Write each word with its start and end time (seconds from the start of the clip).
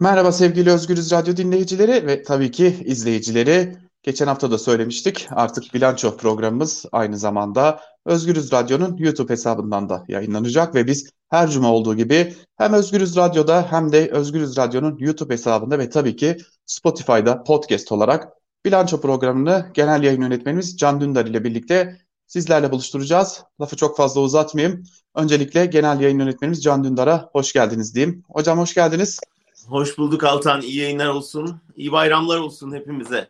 Merhaba 0.00 0.32
sevgili 0.32 0.70
Özgürüz 0.70 1.12
Radyo 1.12 1.36
dinleyicileri 1.36 2.06
ve 2.06 2.22
tabii 2.22 2.50
ki 2.50 2.82
izleyicileri. 2.84 3.76
Geçen 4.02 4.26
hafta 4.26 4.50
da 4.50 4.58
söylemiştik 4.58 5.28
artık 5.30 5.74
bilanço 5.74 6.16
programımız 6.16 6.84
aynı 6.92 7.18
zamanda 7.18 7.80
Özgürüz 8.04 8.52
Radyo'nun 8.52 8.96
YouTube 8.96 9.32
hesabından 9.32 9.88
da 9.88 10.04
yayınlanacak 10.08 10.74
ve 10.74 10.86
biz 10.86 11.10
her 11.28 11.50
cuma 11.50 11.72
olduğu 11.72 11.96
gibi 11.96 12.34
hem 12.56 12.72
Özgürüz 12.72 13.16
Radyo'da 13.16 13.72
hem 13.72 13.92
de 13.92 14.10
Özgürüz 14.10 14.56
Radyo'nun 14.56 14.96
YouTube 14.98 15.34
hesabında 15.34 15.78
ve 15.78 15.90
tabii 15.90 16.16
ki 16.16 16.36
Spotify'da 16.66 17.42
podcast 17.42 17.92
olarak 17.92 18.28
bilanço 18.64 19.00
programını 19.00 19.70
genel 19.74 20.02
yayın 20.02 20.22
yönetmenimiz 20.22 20.76
Can 20.76 21.00
Dündar 21.00 21.26
ile 21.26 21.44
birlikte 21.44 21.98
sizlerle 22.26 22.72
buluşturacağız. 22.72 23.42
Lafı 23.60 23.76
çok 23.76 23.96
fazla 23.96 24.20
uzatmayayım. 24.20 24.82
Öncelikle 25.14 25.66
genel 25.66 26.00
yayın 26.00 26.18
yönetmenimiz 26.18 26.62
Can 26.62 26.84
Dündar'a 26.84 27.28
hoş 27.32 27.52
geldiniz 27.52 27.94
diyeyim. 27.94 28.24
Hocam 28.28 28.58
hoş 28.58 28.74
geldiniz. 28.74 29.20
Hoş 29.68 29.98
bulduk 29.98 30.24
Altan. 30.24 30.62
İyi 30.62 30.76
yayınlar 30.76 31.06
olsun. 31.06 31.60
İyi 31.76 31.92
bayramlar 31.92 32.38
olsun 32.38 32.74
hepimize. 32.74 33.28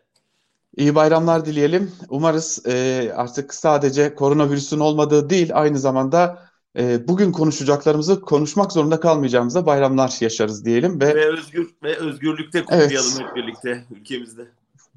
İyi 0.77 0.95
bayramlar 0.95 1.45
dileyelim. 1.45 1.91
Umarız 2.09 2.65
e, 2.67 3.11
artık 3.15 3.53
sadece 3.53 4.15
koronavirüsün 4.15 4.79
olmadığı 4.79 5.29
değil, 5.29 5.51
aynı 5.53 5.79
zamanda 5.79 6.49
e, 6.77 7.07
bugün 7.07 7.31
konuşacaklarımızı 7.31 8.21
konuşmak 8.21 8.71
zorunda 8.71 8.99
kalmayacağımıza 8.99 9.65
bayramlar 9.65 10.17
yaşarız 10.21 10.65
diyelim 10.65 11.01
ve 11.01 11.15
ve 11.15 11.25
özgür 11.25 11.69
ve 11.83 11.95
özgürlükte 11.95 12.61
kutlayalım 12.61 13.11
evet. 13.17 13.29
hep 13.29 13.35
birlikte 13.35 13.85
ülkemizde. 13.91 14.47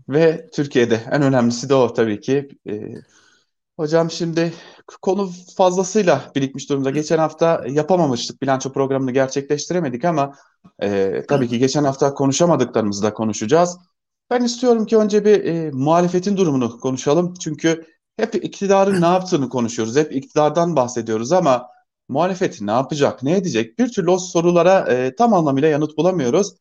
Ve 0.08 0.50
Türkiye'de 0.52 1.00
en 1.10 1.22
önemlisi 1.22 1.68
de 1.68 1.74
o 1.74 1.94
tabii 1.94 2.20
ki. 2.20 2.48
E, 2.68 2.94
hocam 3.76 4.10
şimdi 4.10 4.52
konu 5.02 5.30
fazlasıyla 5.56 6.32
birikmiş 6.36 6.70
durumda. 6.70 6.90
Geçen 6.90 7.18
hafta 7.18 7.64
yapamamıştık, 7.68 8.42
bilanço 8.42 8.72
programını 8.72 9.12
gerçekleştiremedik 9.12 10.04
ama 10.04 10.34
e, 10.82 11.22
tabii 11.28 11.48
ki 11.48 11.58
geçen 11.58 11.84
hafta 11.84 12.14
konuşamadıklarımızı 12.14 13.02
da 13.02 13.14
konuşacağız. 13.14 13.78
Ben 14.30 14.44
istiyorum 14.44 14.86
ki 14.86 14.96
önce 14.96 15.24
bir 15.24 15.44
e, 15.44 15.70
muhalefetin 15.70 16.36
durumunu 16.36 16.80
konuşalım. 16.80 17.34
Çünkü 17.34 17.86
hep 18.16 18.34
iktidarın 18.34 19.00
ne 19.00 19.06
yaptığını 19.06 19.48
konuşuyoruz. 19.48 19.96
Hep 19.96 20.16
iktidardan 20.16 20.76
bahsediyoruz 20.76 21.32
ama 21.32 21.68
muhalefet 22.08 22.60
ne 22.60 22.70
yapacak, 22.70 23.22
ne 23.22 23.36
edecek? 23.36 23.78
Bir 23.78 23.92
türlü 23.92 24.10
o 24.10 24.18
sorulara 24.18 24.80
e, 24.92 25.14
tam 25.14 25.34
anlamıyla 25.34 25.68
yanıt 25.68 25.96
bulamıyoruz. 25.96 26.54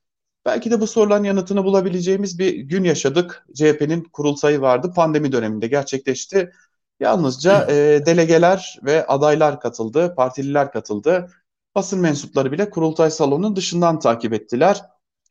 Belki 0.46 0.72
de 0.72 0.82
bu 0.82 0.88
soruların 0.88 1.24
yanıtını 1.24 1.64
bulabileceğimiz 1.64 2.40
bir 2.40 2.54
gün 2.54 2.84
yaşadık. 2.84 3.46
CHP'nin 3.56 4.04
kurultayı 4.04 4.62
vardı. 4.62 4.92
Pandemi 4.96 5.32
döneminde 5.32 5.68
gerçekleşti. 5.68 6.52
Yalnızca 7.00 7.68
e, 7.70 8.06
delegeler 8.06 8.80
ve 8.84 9.08
adaylar 9.08 9.60
katıldı, 9.60 10.16
partililer 10.16 10.72
katıldı. 10.72 11.32
Basın 11.76 12.00
mensupları 12.00 12.52
bile 12.52 12.70
kurultay 12.70 13.12
salonunun 13.12 13.56
dışından 13.56 14.00
takip 14.00 14.34
ettiler. 14.34 14.82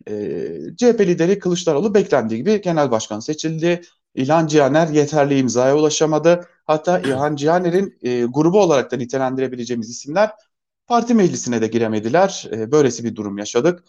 E, 0.08 0.12
CHP 0.76 1.00
lideri 1.00 1.38
Kılıçdaroğlu 1.38 1.94
beklendiği 1.94 2.40
gibi 2.40 2.60
genel 2.60 2.90
başkan 2.90 3.20
seçildi. 3.20 3.82
İlhan 4.14 4.46
Cihaner 4.46 4.88
yeterli 4.88 5.38
imzaya 5.38 5.76
ulaşamadı. 5.76 6.46
Hatta 6.64 6.98
İlhan 6.98 7.36
Cihaner'in 7.36 7.98
e, 8.02 8.24
grubu 8.24 8.60
olarak 8.60 8.92
da 8.92 8.96
nitelendirebileceğimiz 8.96 9.90
isimler 9.90 10.30
parti 10.86 11.14
meclisine 11.14 11.60
de 11.62 11.66
giremediler. 11.66 12.48
E, 12.52 12.72
böylesi 12.72 13.04
bir 13.04 13.16
durum 13.16 13.38
yaşadık. 13.38 13.84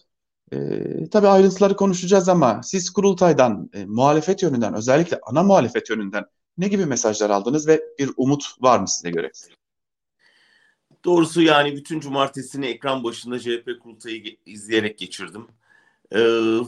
E, 0.52 1.10
tabii 1.10 1.28
ayrıntıları 1.28 1.76
konuşacağız 1.76 2.30
ama 2.30 2.64
siz 2.64 2.90
kurultaydan, 2.90 3.70
e, 3.74 3.86
muhalefet 3.86 4.44
yönünden, 4.44 4.74
özellikle 4.74 5.20
ana 5.24 5.44
muhalefet 5.44 5.90
yönünden 5.90 6.26
ne 6.60 6.68
gibi 6.68 6.86
mesajlar 6.86 7.30
aldınız 7.30 7.68
ve 7.68 7.82
bir 8.00 8.10
umut 8.18 8.56
var 8.62 8.80
mı 8.80 8.88
size 8.88 9.10
göre? 9.10 9.32
Doğrusu 11.06 11.42
yani 11.42 11.76
bütün 11.76 12.00
cumartesini 12.00 12.66
ekran 12.66 13.04
başında 13.04 13.40
CHP 13.40 13.70
kurultayı 13.84 14.38
izleyerek 14.46 14.98
geçirdim. 14.98 15.48
Ee, 16.16 16.60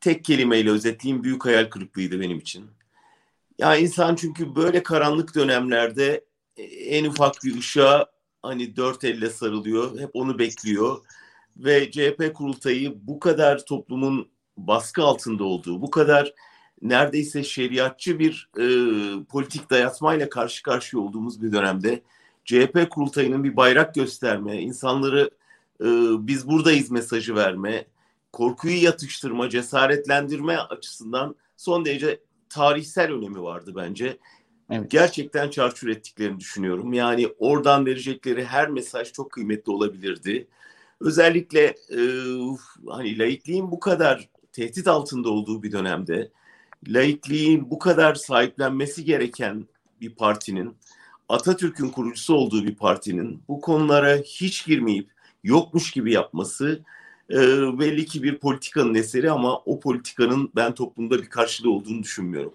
tek 0.00 0.24
kelimeyle 0.24 0.70
özetleyeyim 0.70 1.24
büyük 1.24 1.44
hayal 1.44 1.64
kırıklığıydı 1.70 2.20
benim 2.20 2.38
için. 2.38 2.70
Ya 3.58 3.76
insan 3.76 4.14
çünkü 4.14 4.54
böyle 4.54 4.82
karanlık 4.82 5.34
dönemlerde 5.34 6.24
e, 6.56 6.62
en 6.64 7.04
ufak 7.04 7.34
bir 7.44 7.58
ışığa 7.58 8.06
hani 8.42 8.76
dört 8.76 9.04
elle 9.04 9.30
sarılıyor. 9.30 10.00
Hep 10.00 10.10
onu 10.14 10.38
bekliyor. 10.38 11.04
Ve 11.56 11.90
CHP 11.90 12.34
kurultayı 12.34 12.94
bu 13.06 13.20
kadar 13.20 13.64
toplumun 13.64 14.28
baskı 14.56 15.02
altında 15.02 15.44
olduğu, 15.44 15.82
bu 15.82 15.90
kadar 15.90 16.32
neredeyse 16.82 17.44
şeriatçı 17.44 18.18
bir 18.18 18.50
e, 18.58 18.66
politik 19.24 19.70
dayatmayla 19.70 20.28
karşı 20.28 20.62
karşıya 20.62 21.02
olduğumuz 21.02 21.42
bir 21.42 21.52
dönemde 21.52 22.02
CHP 22.44 22.90
kurultayının 22.90 23.44
bir 23.44 23.56
bayrak 23.56 23.94
gösterme, 23.94 24.62
insanları 24.62 25.30
e, 25.80 25.86
biz 26.26 26.48
buradayız 26.48 26.90
mesajı 26.90 27.34
verme, 27.34 27.84
korkuyu 28.32 28.82
yatıştırma, 28.82 29.48
cesaretlendirme 29.50 30.56
açısından 30.56 31.34
son 31.56 31.84
derece 31.84 32.20
tarihsel 32.48 33.12
önemi 33.12 33.42
vardı 33.42 33.72
bence. 33.76 34.18
Evet. 34.70 34.90
Gerçekten 34.90 35.50
çarçur 35.50 35.88
ettiklerini 35.88 36.40
düşünüyorum. 36.40 36.92
Yani 36.92 37.28
oradan 37.38 37.86
verecekleri 37.86 38.44
her 38.44 38.68
mesaj 38.68 39.12
çok 39.12 39.32
kıymetli 39.32 39.72
olabilirdi. 39.72 40.48
Özellikle 41.00 41.64
e, 41.90 42.00
hani 42.88 43.18
laikliğin 43.18 43.70
bu 43.70 43.80
kadar 43.80 44.28
tehdit 44.52 44.88
altında 44.88 45.28
olduğu 45.28 45.62
bir 45.62 45.72
dönemde 45.72 46.30
laikliğin 46.88 47.70
bu 47.70 47.78
kadar 47.78 48.14
sahiplenmesi 48.14 49.04
gereken 49.04 49.66
bir 50.00 50.14
partinin 50.14 50.76
Atatürk'ün 51.28 51.88
kurucusu 51.88 52.34
olduğu 52.34 52.64
bir 52.64 52.74
partinin 52.74 53.42
bu 53.48 53.60
konulara 53.60 54.16
hiç 54.16 54.66
girmeyip 54.66 55.10
yokmuş 55.44 55.90
gibi 55.90 56.12
yapması 56.12 56.82
e, 57.30 57.38
belli 57.78 58.06
ki 58.06 58.22
bir 58.22 58.38
politikanın 58.38 58.94
eseri 58.94 59.30
ama 59.30 59.58
o 59.58 59.80
politikanın 59.80 60.50
ben 60.56 60.74
toplumda 60.74 61.18
bir 61.18 61.30
karşılığı 61.30 61.70
olduğunu 61.70 62.02
düşünmüyorum. 62.02 62.54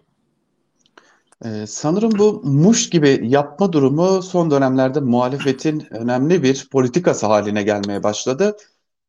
Ee, 1.46 1.68
sanırım 1.68 2.12
bu 2.20 2.42
muş 2.44 2.90
gibi 2.90 3.20
yapma 3.24 3.74
durumu 3.74 4.24
son 4.24 4.52
dönemlerde 4.52 5.00
muhalefetin 5.00 5.88
önemli 5.90 6.44
bir 6.44 6.68
politikası 6.72 7.26
haline 7.26 7.64
gelmeye 7.64 8.04
başladı. 8.04 8.58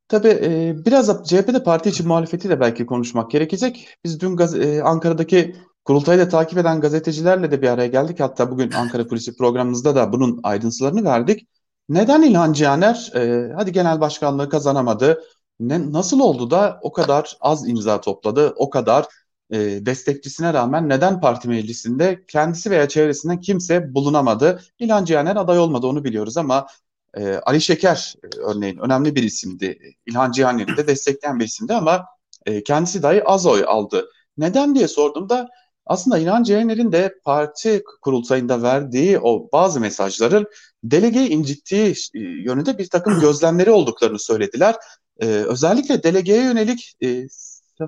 Tabii 0.09 0.29
e, 0.29 0.75
biraz 0.87 1.29
CHP'de 1.29 1.63
parti 1.63 1.89
için 1.89 2.09
muhalefeti 2.09 2.49
de 2.49 2.61
belki 2.61 2.87
konuşmak 2.87 3.31
gerekecek. 3.31 3.89
Biz 4.05 4.21
dün 4.21 4.37
gaz- 4.37 4.55
e, 4.61 4.83
Ankara'daki 4.83 5.57
kurultayı 5.85 6.19
da 6.19 6.29
takip 6.29 6.59
eden 6.59 6.81
gazetecilerle 6.81 7.51
de 7.51 7.63
bir 7.63 7.69
araya 7.69 7.87
geldik. 7.89 8.21
Hatta 8.21 8.51
bugün 8.51 8.71
Ankara 8.71 9.07
Kulisi 9.07 9.37
programımızda 9.37 9.95
da 9.97 10.13
bunun 10.13 10.41
ayrıntılarını 10.43 11.05
verdik. 11.05 11.49
Neden 11.89 12.23
İlhan 12.23 12.53
Cihaner 12.53 13.11
e, 13.15 13.53
hadi 13.57 13.73
genel 13.73 14.01
başkanlığı 14.01 14.49
kazanamadı? 14.49 15.23
Ne, 15.61 15.93
nasıl 15.93 16.21
oldu 16.21 16.51
da 16.51 16.79
o 16.83 16.93
kadar 16.93 17.37
az 17.41 17.69
imza 17.69 18.01
topladı, 18.01 18.53
o 18.57 18.71
kadar 18.71 19.07
e, 19.51 19.59
destekçisine 19.87 20.55
rağmen 20.55 20.89
neden 20.89 21.21
parti 21.21 21.49
meclisinde 21.49 22.25
kendisi 22.29 22.71
veya 22.71 22.89
çevresinden 22.89 23.41
kimse 23.41 23.95
bulunamadı? 23.95 24.61
İlhan 24.79 25.05
Cihaner 25.05 25.37
aday 25.37 25.59
olmadı 25.59 25.87
onu 25.87 26.05
biliyoruz 26.05 26.37
ama 26.37 26.67
e, 27.19 27.41
Ali 27.47 27.61
Şeker 27.61 28.15
e, 28.25 28.39
örneğin 28.39 28.79
önemli 28.79 29.15
bir 29.15 29.23
isimdi. 29.23 29.79
İlhan 30.07 30.33
Cihaner'i 30.33 30.77
de 30.77 30.87
destekleyen 30.87 31.41
bir 31.41 31.45
isimdi 31.45 31.75
ama 31.75 32.07
e, 32.47 32.63
kendisi 32.63 33.03
dahi 33.03 33.25
az 33.25 33.47
oy 33.47 33.65
aldı. 33.67 34.09
Neden 34.37 34.75
diye 34.75 34.89
sorduğumda 34.89 35.49
aslında 35.87 36.19
İlhan 36.19 36.43
Cihaner'in 36.43 36.93
de 36.93 37.15
parti 37.25 37.83
kurultayında 38.03 38.63
verdiği 38.63 39.19
o 39.19 39.49
bazı 39.53 39.81
mesajların 39.81 40.47
delegeyi 40.85 41.29
incittiği 41.29 41.95
e, 42.15 42.19
yönünde 42.19 42.79
bir 42.79 42.89
takım 42.89 43.21
gözlemleri 43.21 43.71
olduklarını 43.71 44.19
söylediler. 44.19 44.77
E, 45.21 45.27
özellikle 45.27 46.03
delegeye 46.03 46.43
yönelik 46.43 46.95
e, 47.03 47.27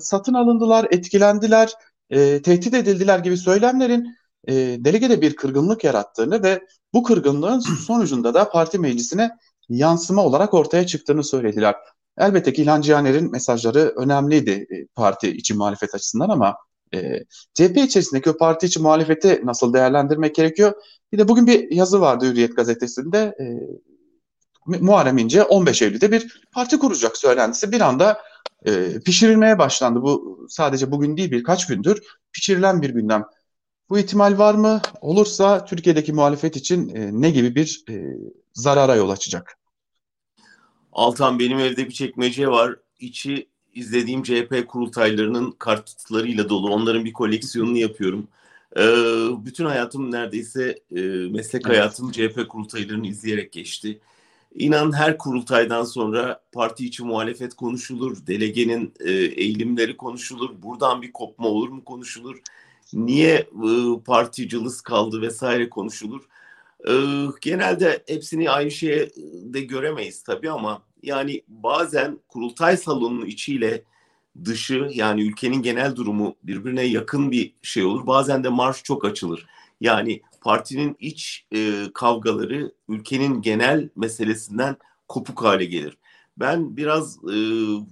satın 0.01 0.35
alındılar, 0.35 0.87
etkilendiler, 0.91 1.73
e, 2.11 2.43
tehdit 2.43 2.75
edildiler 2.75 3.19
gibi 3.19 3.37
söylemlerin 3.37 4.20
e, 4.49 4.55
delegede 4.55 5.21
bir 5.21 5.37
kırgınlık 5.37 5.85
yarattığını 5.85 6.43
ve 6.43 6.67
bu 6.95 7.03
kırgınlığın 7.03 7.59
sonucunda 7.87 8.35
da 8.35 8.51
parti 8.51 8.79
meclisine 8.79 9.31
yansıma 9.69 10.25
olarak 10.25 10.55
ortaya 10.55 10.87
çıktığını 10.87 11.25
söylediler. 11.25 11.75
Elbette 12.19 12.53
ki 12.53 12.63
İlhan 12.63 12.81
Cihaner'in 12.81 13.31
mesajları 13.31 13.93
önemliydi 13.97 14.51
e, 14.51 14.87
parti 14.95 15.31
içi 15.31 15.55
muhalefet 15.55 15.95
açısından 15.95 16.29
ama 16.29 16.57
e, 16.95 17.25
CHP 17.55 17.77
içerisindeki 17.77 18.31
o 18.31 18.37
parti 18.37 18.67
içi 18.67 18.81
muhalefeti 18.81 19.41
nasıl 19.45 19.73
değerlendirmek 19.73 20.35
gerekiyor? 20.35 20.73
Bir 21.13 21.19
de 21.19 21.29
bugün 21.29 21.47
bir 21.47 21.71
yazı 21.71 22.01
vardı 22.01 22.31
Hürriyet 22.31 22.57
gazetesinde. 22.57 23.19
E, 23.19 23.45
Muharrem 24.67 25.19
İnce 25.19 25.45
15 25.45 25.83
Eylül'de 25.83 26.13
bir 26.13 26.41
parti 26.53 26.79
kuracak 26.79 27.17
söylentisi 27.17 27.73
bir 27.73 27.81
anda 27.81 28.19
e, 28.67 29.01
pişirilmeye 29.01 29.59
başlandı. 29.59 30.03
Bu 30.03 30.47
sadece 30.49 30.91
bugün 30.91 31.17
değil 31.17 31.31
birkaç 31.31 31.67
gündür 31.67 32.03
pişirilen 32.33 32.83
bir 32.83 32.91
gündem. 32.91 33.25
Bu 33.91 33.99
ihtimal 33.99 34.39
var 34.39 34.55
mı? 34.55 34.81
Olursa 35.01 35.65
Türkiye'deki 35.65 36.13
muhalefet 36.13 36.57
için 36.57 36.95
e, 36.95 37.11
ne 37.21 37.31
gibi 37.31 37.55
bir 37.55 37.85
e, 37.89 38.17
zarara 38.55 38.95
yol 38.95 39.11
açacak? 39.11 39.59
Altan 40.93 41.39
benim 41.39 41.59
evde 41.59 41.87
bir 41.87 41.93
çekmece 41.93 42.49
var. 42.49 42.77
İçi 43.01 43.49
izlediğim 43.75 44.23
CHP 44.23 44.69
kurultaylarının 44.69 45.51
kartlarıyla 45.51 46.49
dolu. 46.49 46.73
Onların 46.73 47.05
bir 47.05 47.13
koleksiyonunu 47.13 47.77
yapıyorum. 47.77 48.29
Ee, 48.77 48.83
bütün 49.45 49.65
hayatım 49.65 50.11
neredeyse 50.11 50.79
e, 50.97 51.01
meslek 51.31 51.67
evet. 51.67 51.77
hayatım 51.77 52.13
CHP 52.13 52.49
kurultaylarını 52.49 53.07
izleyerek 53.07 53.53
geçti. 53.53 54.01
İnan 54.55 54.93
her 54.93 55.19
kurultaydan 55.19 55.85
sonra 55.85 56.41
parti 56.53 56.87
içi 56.87 57.05
muhalefet 57.05 57.55
konuşulur, 57.55 58.27
delegenin 58.27 58.95
e, 59.01 59.13
eğilimleri 59.13 59.97
konuşulur, 59.97 60.63
buradan 60.63 61.03
bir 61.03 61.13
kopma 61.13 61.49
olur 61.49 61.69
mu 61.69 61.85
konuşulur, 61.85 62.43
niye 62.95 63.35
e, 63.35 63.49
parti 64.07 64.49
kaldı 64.85 65.23
vesaire 65.23 65.71
konuşulur. 65.71 66.21
E, 66.89 66.93
genelde 67.41 68.03
hepsini 68.07 68.51
aynı 68.51 68.71
şeye 68.71 69.11
de 69.43 69.61
göremeyiz 69.61 70.23
tabii 70.23 70.51
ama 70.51 70.83
yani 71.03 71.43
bazen 71.49 72.19
kurultay 72.29 72.77
salonunun 72.77 73.27
içiyle 73.27 73.83
dışı 74.45 74.89
yani 74.93 75.23
ülkenin 75.23 75.63
genel 75.63 75.97
durumu 75.97 76.37
birbirine 76.43 76.83
yakın 76.83 77.31
bir 77.31 77.55
şey 77.63 77.85
olur. 77.85 78.07
Bazen 78.07 78.45
de 78.45 78.49
marş 78.49 78.83
çok 78.83 79.05
açılır. 79.05 79.47
Yani 79.81 80.23
partinin 80.41 80.97
iç 81.01 81.47
e, 81.55 81.85
kavgaları 81.95 82.73
ülkenin 82.89 83.43
genel 83.43 83.89
meselesinden 83.97 84.77
kopuk 85.09 85.43
hale 85.43 85.65
gelir. 85.65 85.99
Ben 86.37 86.77
biraz 86.77 87.17
e, 87.17 87.37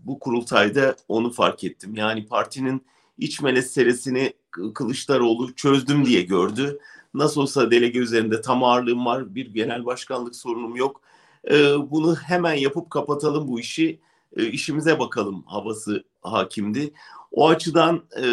bu 0.05 0.19
kurultayda 0.19 0.97
onu 1.09 1.31
fark 1.31 1.65
ettim. 1.65 1.95
Yani 1.95 2.27
partinin 2.27 2.87
iç 3.19 3.41
meselesini 3.41 4.33
Kılıçdaroğlu 4.51 5.55
çözdüm 5.55 6.05
diye 6.05 6.23
gördü. 6.23 6.79
Nasıl 7.15 7.41
olsa 7.41 7.71
delege 7.71 7.99
üzerinde 7.99 8.41
tam 8.41 8.65
ağırlığım 8.65 9.07
var, 9.07 9.35
bir 9.35 9.55
genel 9.55 9.85
başkanlık 9.85 10.37
sorunum 10.37 10.77
yok. 10.77 11.01
E, 11.51 11.55
bunu 11.91 12.17
hemen 12.17 12.55
yapıp 12.55 12.91
kapatalım 12.91 13.49
bu 13.49 13.61
işi, 13.61 14.01
e, 14.37 14.47
işimize 14.47 14.99
bakalım 14.99 15.43
havası 15.47 16.05
hakimdi. 16.23 16.93
O 17.33 17.49
açıdan 17.49 18.03
e, 18.17 18.27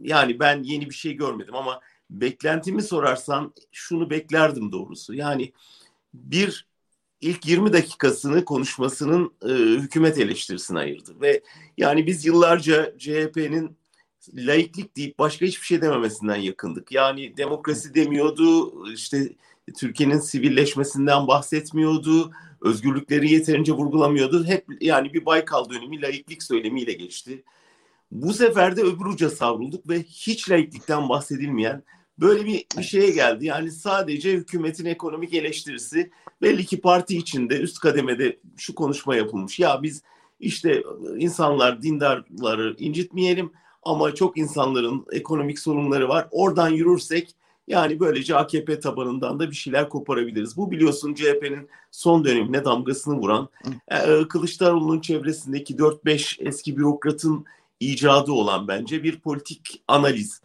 yani 0.00 0.40
ben 0.40 0.62
yeni 0.62 0.90
bir 0.90 0.94
şey 0.94 1.12
görmedim 1.12 1.54
ama 1.54 1.80
beklentimi 2.10 2.82
sorarsan 2.82 3.52
şunu 3.72 4.10
beklerdim 4.10 4.72
doğrusu. 4.72 5.14
Yani 5.14 5.52
bir 6.14 6.66
ilk 7.20 7.46
20 7.46 7.72
dakikasını 7.72 8.44
konuşmasının 8.44 9.32
e, 9.42 9.52
hükümet 9.80 10.18
eleştirisine 10.18 10.78
ayırdı 10.78 11.20
ve 11.20 11.42
yani 11.76 12.06
biz 12.06 12.26
yıllarca 12.26 12.98
CHP'nin 12.98 13.76
laiklik 14.34 14.96
deyip 14.96 15.18
başka 15.18 15.46
hiçbir 15.46 15.66
şey 15.66 15.82
dememesinden 15.82 16.36
yakındık. 16.36 16.92
Yani 16.92 17.36
demokrasi 17.36 17.94
demiyordu, 17.94 18.72
işte 18.92 19.32
Türkiye'nin 19.78 20.18
sivilleşmesinden 20.18 21.26
bahsetmiyordu, 21.26 22.32
özgürlükleri 22.60 23.32
yeterince 23.32 23.72
vurgulamıyordu. 23.72 24.44
Hep 24.44 24.66
yani 24.80 25.14
bir 25.14 25.26
Baykal 25.26 25.70
dönemi 25.70 26.02
laiklik 26.02 26.42
söylemiyle 26.42 26.92
geçti. 26.92 27.44
Bu 28.10 28.32
sefer 28.32 28.76
de 28.76 28.82
öbür 28.82 29.04
uca 29.04 29.30
savrulduk 29.30 29.88
ve 29.88 30.02
hiç 30.02 30.50
laiklikten 30.50 31.08
bahsedilmeyen 31.08 31.82
böyle 32.18 32.44
bir, 32.44 32.64
bir 32.78 32.82
şeye 32.82 33.10
geldi. 33.10 33.46
Yani 33.46 33.70
sadece 33.70 34.32
hükümetin 34.32 34.84
ekonomik 34.84 35.34
eleştirisi 35.34 36.10
belli 36.42 36.66
ki 36.66 36.80
parti 36.80 37.16
içinde 37.16 37.60
üst 37.60 37.78
kademede 37.78 38.38
şu 38.56 38.74
konuşma 38.74 39.16
yapılmış. 39.16 39.58
Ya 39.58 39.82
biz 39.82 40.02
işte 40.40 40.82
insanlar 41.16 41.82
dindarları 41.82 42.76
incitmeyelim 42.78 43.52
ama 43.86 44.14
çok 44.14 44.38
insanların 44.38 45.06
ekonomik 45.12 45.58
sorunları 45.58 46.08
var. 46.08 46.28
Oradan 46.30 46.68
yürürsek 46.68 47.34
yani 47.68 48.00
böylece 48.00 48.36
AKP 48.36 48.80
tabanından 48.80 49.40
da 49.40 49.50
bir 49.50 49.56
şeyler 49.56 49.88
koparabiliriz. 49.88 50.56
Bu 50.56 50.70
biliyorsun 50.70 51.14
CHP'nin 51.14 51.68
son 51.90 52.24
dönemine 52.24 52.64
damgasını 52.64 53.18
vuran 53.18 53.48
e, 53.88 54.28
Kılıçdaroğlu'nun 54.28 55.00
çevresindeki 55.00 55.76
4-5 55.76 56.48
eski 56.48 56.76
bürokratın 56.76 57.44
icadı 57.80 58.32
olan 58.32 58.68
bence 58.68 59.02
bir 59.02 59.20
politik 59.20 59.82
analiz. 59.88 60.40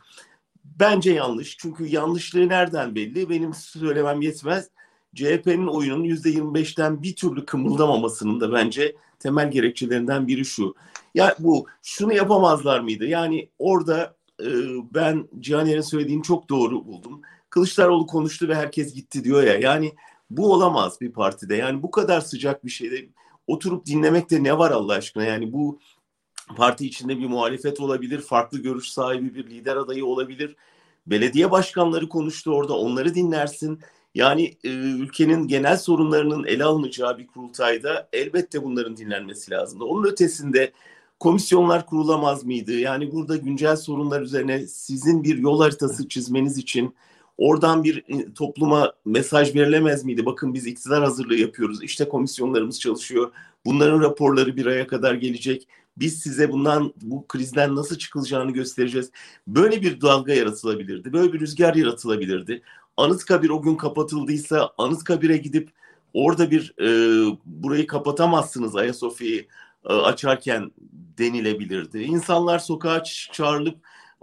Bence 0.65 1.13
yanlış. 1.13 1.57
Çünkü 1.57 1.87
yanlışlığı 1.87 2.49
nereden 2.49 2.95
belli? 2.95 3.29
Benim 3.29 3.53
söylemem 3.53 4.21
yetmez. 4.21 4.69
CHP'nin 5.15 5.67
oyunun 5.67 6.03
%25'ten 6.03 7.03
bir 7.03 7.15
türlü 7.15 7.45
kımıldamamasının 7.45 8.41
da 8.41 8.53
bence 8.53 8.95
temel 9.19 9.51
gerekçelerinden 9.51 10.27
biri 10.27 10.45
şu. 10.45 10.75
Ya 11.15 11.35
bu 11.39 11.65
şunu 11.83 12.13
yapamazlar 12.13 12.79
mıydı? 12.79 13.05
Yani 13.05 13.49
orada 13.59 14.15
e, 14.39 14.47
ben 14.93 15.27
Cihaner'in 15.39 15.81
söylediğini 15.81 16.23
çok 16.23 16.49
doğru 16.49 16.85
buldum. 16.85 17.21
Kılıçdaroğlu 17.49 18.07
konuştu 18.07 18.47
ve 18.47 18.55
herkes 18.55 18.93
gitti 18.93 19.23
diyor 19.23 19.43
ya. 19.43 19.55
Yani 19.55 19.93
bu 20.29 20.53
olamaz 20.53 21.01
bir 21.01 21.11
partide. 21.11 21.55
Yani 21.55 21.83
bu 21.83 21.91
kadar 21.91 22.21
sıcak 22.21 22.65
bir 22.65 22.71
şeyde 22.71 23.09
oturup 23.47 23.85
dinlemekte 23.85 24.43
ne 24.43 24.57
var 24.57 24.71
Allah 24.71 24.93
aşkına? 24.93 25.23
Yani 25.23 25.53
bu 25.53 25.79
parti 26.55 26.87
içinde 26.87 27.19
bir 27.19 27.25
muhalefet 27.25 27.79
olabilir, 27.79 28.21
farklı 28.21 28.59
görüş 28.59 28.91
sahibi 28.91 29.35
bir 29.35 29.49
lider 29.49 29.75
adayı 29.75 30.05
olabilir. 30.05 30.55
Belediye 31.07 31.51
başkanları 31.51 32.09
konuştu 32.09 32.51
orada, 32.51 32.77
onları 32.77 33.15
dinlersin. 33.15 33.79
Yani 34.15 34.57
e, 34.63 34.69
ülkenin 34.69 35.47
genel 35.47 35.77
sorunlarının 35.77 36.43
ele 36.43 36.63
alınacağı 36.63 37.17
bir 37.17 37.27
kurultayda 37.27 38.09
elbette 38.13 38.63
bunların 38.63 38.97
dinlenmesi 38.97 39.51
lazım. 39.51 39.81
Onun 39.81 40.11
ötesinde 40.11 40.71
komisyonlar 41.19 41.85
kurulamaz 41.85 42.43
mıydı? 42.43 42.71
Yani 42.71 43.11
burada 43.11 43.37
güncel 43.37 43.75
sorunlar 43.75 44.21
üzerine 44.21 44.67
sizin 44.67 45.23
bir 45.23 45.37
yol 45.37 45.61
haritası 45.61 46.07
çizmeniz 46.09 46.57
için 46.57 46.95
oradan 47.37 47.83
bir 47.83 48.03
e, 48.07 48.33
topluma 48.33 48.93
mesaj 49.05 49.55
verilemez 49.55 50.05
miydi? 50.05 50.25
Bakın 50.25 50.53
biz 50.53 50.67
iktidar 50.67 51.03
hazırlığı 51.03 51.35
yapıyoruz. 51.35 51.83
İşte 51.83 52.09
komisyonlarımız 52.09 52.79
çalışıyor. 52.79 53.31
Bunların 53.65 54.01
raporları 54.01 54.55
bir 54.57 54.65
aya 54.65 54.87
kadar 54.87 55.13
gelecek. 55.13 55.67
Biz 55.97 56.19
size 56.19 56.51
bundan 56.51 56.93
bu 57.01 57.27
krizden 57.27 57.75
nasıl 57.75 57.97
çıkılacağını 57.97 58.51
göstereceğiz. 58.51 59.11
Böyle 59.47 59.81
bir 59.81 60.01
dalga 60.01 60.33
yaratılabilirdi. 60.33 61.13
Böyle 61.13 61.33
bir 61.33 61.39
rüzgar 61.39 61.75
yaratılabilirdi. 61.75 62.61
Anıtkabir 63.03 63.49
o 63.49 63.61
gün 63.61 63.75
kapatıldıysa 63.75 64.73
Anıtkabir'e 64.77 65.37
gidip 65.37 65.69
orada 66.13 66.51
bir 66.51 66.73
e, 66.79 66.87
burayı 67.45 67.87
kapatamazsınız 67.87 68.75
Ayasofya'yı 68.75 69.45
e, 69.85 69.93
açarken 69.93 70.71
denilebilirdi. 71.17 71.99
İnsanlar 71.99 72.59
sokağa 72.59 73.03
çağrılıp 73.03 73.75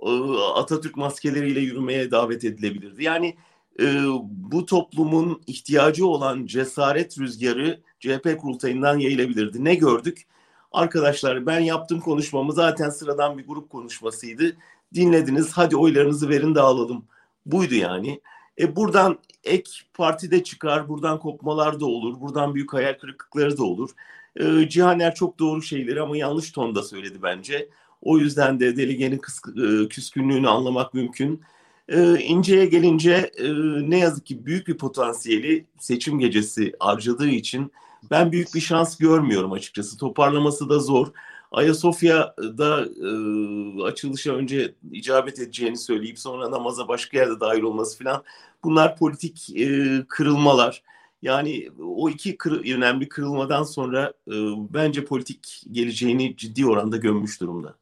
e, 0.02 0.10
Atatürk 0.54 0.96
maskeleriyle 0.96 1.60
yürümeye 1.60 2.10
davet 2.10 2.44
edilebilirdi. 2.44 3.04
Yani 3.04 3.36
e, 3.80 4.04
bu 4.30 4.66
toplumun 4.66 5.42
ihtiyacı 5.46 6.06
olan 6.06 6.46
cesaret 6.46 7.18
rüzgarı 7.18 7.80
CHP 8.00 8.38
kurultayından 8.40 8.98
yayılabilirdi. 8.98 9.64
Ne 9.64 9.74
gördük? 9.74 10.26
Arkadaşlar 10.72 11.46
ben 11.46 11.60
yaptığım 11.60 12.00
konuşmamı 12.00 12.52
zaten 12.52 12.90
sıradan 12.90 13.38
bir 13.38 13.46
grup 13.46 13.70
konuşmasıydı. 13.70 14.56
Dinlediniz 14.94 15.52
hadi 15.52 15.76
oylarınızı 15.76 16.28
verin 16.28 16.54
dağılalım. 16.54 17.04
Buydu 17.46 17.74
yani. 17.74 18.20
E 18.60 18.76
buradan 18.76 19.18
ek 19.44 19.70
partide 19.94 20.44
çıkar, 20.44 20.88
buradan 20.88 21.18
kopmalar 21.18 21.80
da 21.80 21.86
olur, 21.86 22.20
buradan 22.20 22.54
büyük 22.54 22.72
hayal 22.72 22.94
kırıklıkları 22.94 23.58
da 23.58 23.64
olur. 23.64 23.90
E, 24.36 24.68
Cihaner 24.68 25.14
çok 25.14 25.38
doğru 25.38 25.62
şeyleri 25.62 26.02
ama 26.02 26.16
yanlış 26.16 26.52
tonda 26.52 26.82
söyledi 26.82 27.18
bence. 27.22 27.68
O 28.02 28.18
yüzden 28.18 28.60
de 28.60 28.76
delegenin 28.76 29.18
kıs- 29.18 29.84
e, 29.84 29.88
küskünlüğünü 29.88 30.48
anlamak 30.48 30.94
mümkün. 30.94 31.42
E, 31.88 32.18
İnce'ye 32.18 32.66
gelince 32.66 33.30
e, 33.38 33.52
ne 33.90 33.98
yazık 33.98 34.26
ki 34.26 34.46
büyük 34.46 34.68
bir 34.68 34.78
potansiyeli 34.78 35.66
seçim 35.78 36.18
gecesi 36.18 36.72
harcadığı 36.80 37.28
için 37.28 37.72
ben 38.10 38.32
büyük 38.32 38.54
bir 38.54 38.60
şans 38.60 38.98
görmüyorum 38.98 39.52
açıkçası. 39.52 39.98
Toparlaması 39.98 40.68
da 40.68 40.78
zor. 40.78 41.06
Ayasofya'da 41.52 42.84
e, 42.84 43.82
açılışa 43.82 44.32
önce 44.32 44.74
icabet 44.92 45.38
edeceğini 45.38 45.76
söyleyip 45.76 46.18
sonra 46.18 46.50
namaza 46.50 46.88
başka 46.88 47.18
yerde 47.18 47.40
dahil 47.40 47.62
olması 47.62 48.04
falan 48.04 48.22
bunlar 48.64 48.96
politik 48.96 49.56
e, 49.56 49.88
kırılmalar. 50.08 50.82
Yani 51.22 51.68
o 51.84 52.08
iki 52.10 52.36
kır, 52.36 52.74
önemli 52.74 53.08
kırılmadan 53.08 53.62
sonra 53.62 54.12
e, 54.28 54.34
bence 54.74 55.04
politik 55.04 55.62
geleceğini 55.72 56.36
ciddi 56.36 56.66
oranda 56.66 56.96
gömmüş 56.96 57.40
durumda. 57.40 57.74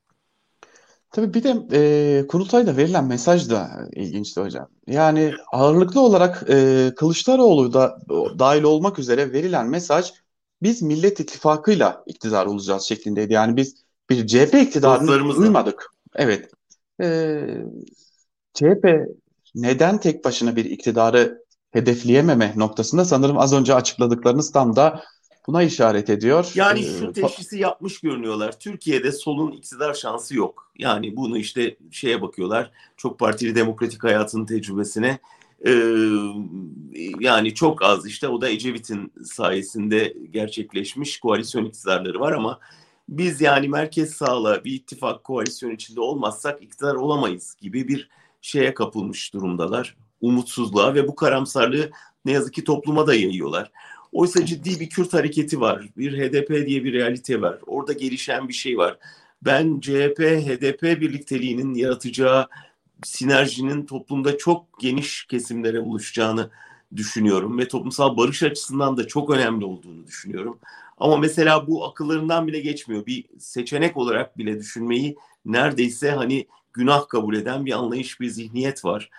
Tabii 1.11 1.35
bir 1.35 1.43
de 1.43 1.67
e, 1.73 2.27
kurultayda 2.27 2.77
verilen 2.77 3.05
mesaj 3.05 3.51
da 3.51 3.89
ilginçti 3.93 4.41
hocam. 4.41 4.69
Yani 4.87 5.35
ağırlıklı 5.53 6.01
olarak 6.01 6.45
e, 6.51 6.93
Kılıçdaroğlu 6.97 7.73
da 7.73 7.99
dahil 8.39 8.63
olmak 8.63 8.99
üzere 8.99 9.33
verilen 9.33 9.67
mesaj 9.67 10.13
biz 10.63 10.83
Millet 10.83 11.21
İttifakı'yla 11.21 12.05
iktidar 12.07 12.47
olacağız 12.47 12.83
şeklindeydi. 12.83 13.33
Yani 13.33 13.57
biz 13.57 13.77
bir 14.11 14.27
CHP 14.27 14.55
iktidarını 14.55 15.37
duymadık. 15.37 15.93
Evet. 16.15 16.51
E, 17.01 17.41
CHP 18.55 18.87
neden 19.55 19.99
tek 20.01 20.25
başına 20.25 20.57
bir 20.57 20.65
iktidarı 20.65 21.45
hedefleyememe 21.71 22.53
noktasında 22.57 23.05
sanırım 23.05 23.39
az 23.39 23.53
önce 23.53 23.75
açıkladıklarınız 23.75 24.53
tam 24.53 24.77
da 24.77 25.03
buna 25.47 25.63
işaret 25.63 26.11
ediyor. 26.11 26.53
Yani 26.55 26.81
ee, 26.81 26.99
şu 26.99 27.13
teşhisi 27.13 27.59
yapmış 27.59 28.01
görünüyorlar. 28.01 28.59
Türkiye'de 28.59 29.13
solun 29.13 29.53
iktidar 29.53 29.95
şansı 29.95 30.37
yok. 30.37 30.73
Yani 30.79 31.17
bunu 31.17 31.39
işte 31.39 31.77
şeye 31.91 32.23
bakıyorlar. 32.23 32.71
Çok 32.97 33.19
partili 33.19 33.55
demokratik 33.55 34.05
hayatın 34.05 34.47
tecrübesine. 34.47 35.19
Yani 37.21 37.55
çok 37.55 37.83
az 37.83 38.07
işte 38.07 38.29
o 38.29 38.41
da 38.41 38.49
Ecevit'in 38.49 39.13
sayesinde 39.25 40.15
gerçekleşmiş 40.31 41.21
koalisyon 41.21 41.65
iktidarları 41.65 42.21
var 42.21 42.33
ama 42.33 42.61
biz 43.09 43.41
yani 43.41 43.69
merkez 43.69 44.15
sağla 44.15 44.65
bir 44.65 44.73
ittifak 44.73 45.25
koalisyon 45.25 45.71
içinde 45.71 46.01
olmazsak 46.01 46.63
iktidar 46.63 46.95
olamayız 46.95 47.57
gibi 47.61 47.89
bir 47.89 48.09
şeye 48.41 48.75
kapılmış 48.75 49.35
durumdalar. 49.35 49.97
Umutsuzluğa 50.21 50.95
ve 50.95 51.09
bu 51.09 51.15
karamsarlığı 51.15 51.91
ne 52.25 52.33
yazık 52.33 52.55
ki 52.55 52.65
topluma 52.65 53.07
da 53.07 53.15
yayıyorlar. 53.15 53.71
Oysa 54.13 54.47
ciddi 54.47 54.81
bir 54.81 54.89
Kürt 54.89 55.13
hareketi 55.13 55.61
var. 55.61 55.89
Bir 55.97 56.19
HDP 56.19 56.67
diye 56.67 56.85
bir 56.85 56.93
realite 56.93 57.41
var. 57.41 57.59
Orada 57.67 57.93
gelişen 57.93 58.49
bir 58.49 58.55
şey 58.55 58.79
var. 58.79 58.99
Ben 59.43 59.81
CHP, 59.81 60.21
HDP 60.21 60.83
birlikteliğinin 60.83 61.75
yaratacağı 61.75 62.47
sinerjinin 63.05 63.87
toplumda 63.87 64.39
çok 64.39 64.81
geniş 64.81 65.25
kesimlere 65.25 65.81
oluşacağını 65.81 66.51
düşünüyorum 66.97 67.59
ve 67.59 67.69
toplumsal 67.69 68.17
barış 68.17 68.43
açısından 68.43 68.97
da 68.97 69.07
çok 69.07 69.31
önemli 69.31 69.65
olduğunu 69.65 70.07
düşünüyorum. 70.07 70.59
Ama 70.99 71.17
mesela 71.17 71.67
bu 71.67 71.85
akıllarından 71.85 72.47
bile 72.47 72.61
geçmiyor. 72.61 73.07
Bir 73.07 73.25
seçenek 73.39 73.97
olarak 73.97 74.39
bile 74.39 74.59
düşünmeyi 74.59 75.17
neredeyse 75.45 76.11
hani 76.11 76.47
günah 76.73 77.09
kabul 77.09 77.37
eden 77.37 77.67
bir 77.67 77.73
anlayış, 77.73 78.21
bir 78.21 78.29
zihniyet 78.29 78.85
var. 78.85 79.11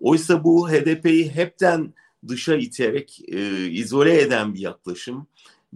Oysa 0.00 0.44
bu 0.44 0.70
HDP'yi 0.70 1.30
hepten 1.30 1.94
dışa 2.28 2.54
iterek 2.54 3.20
e, 3.28 3.66
izole 3.70 4.20
eden 4.20 4.54
bir 4.54 4.60
yaklaşım 4.60 5.26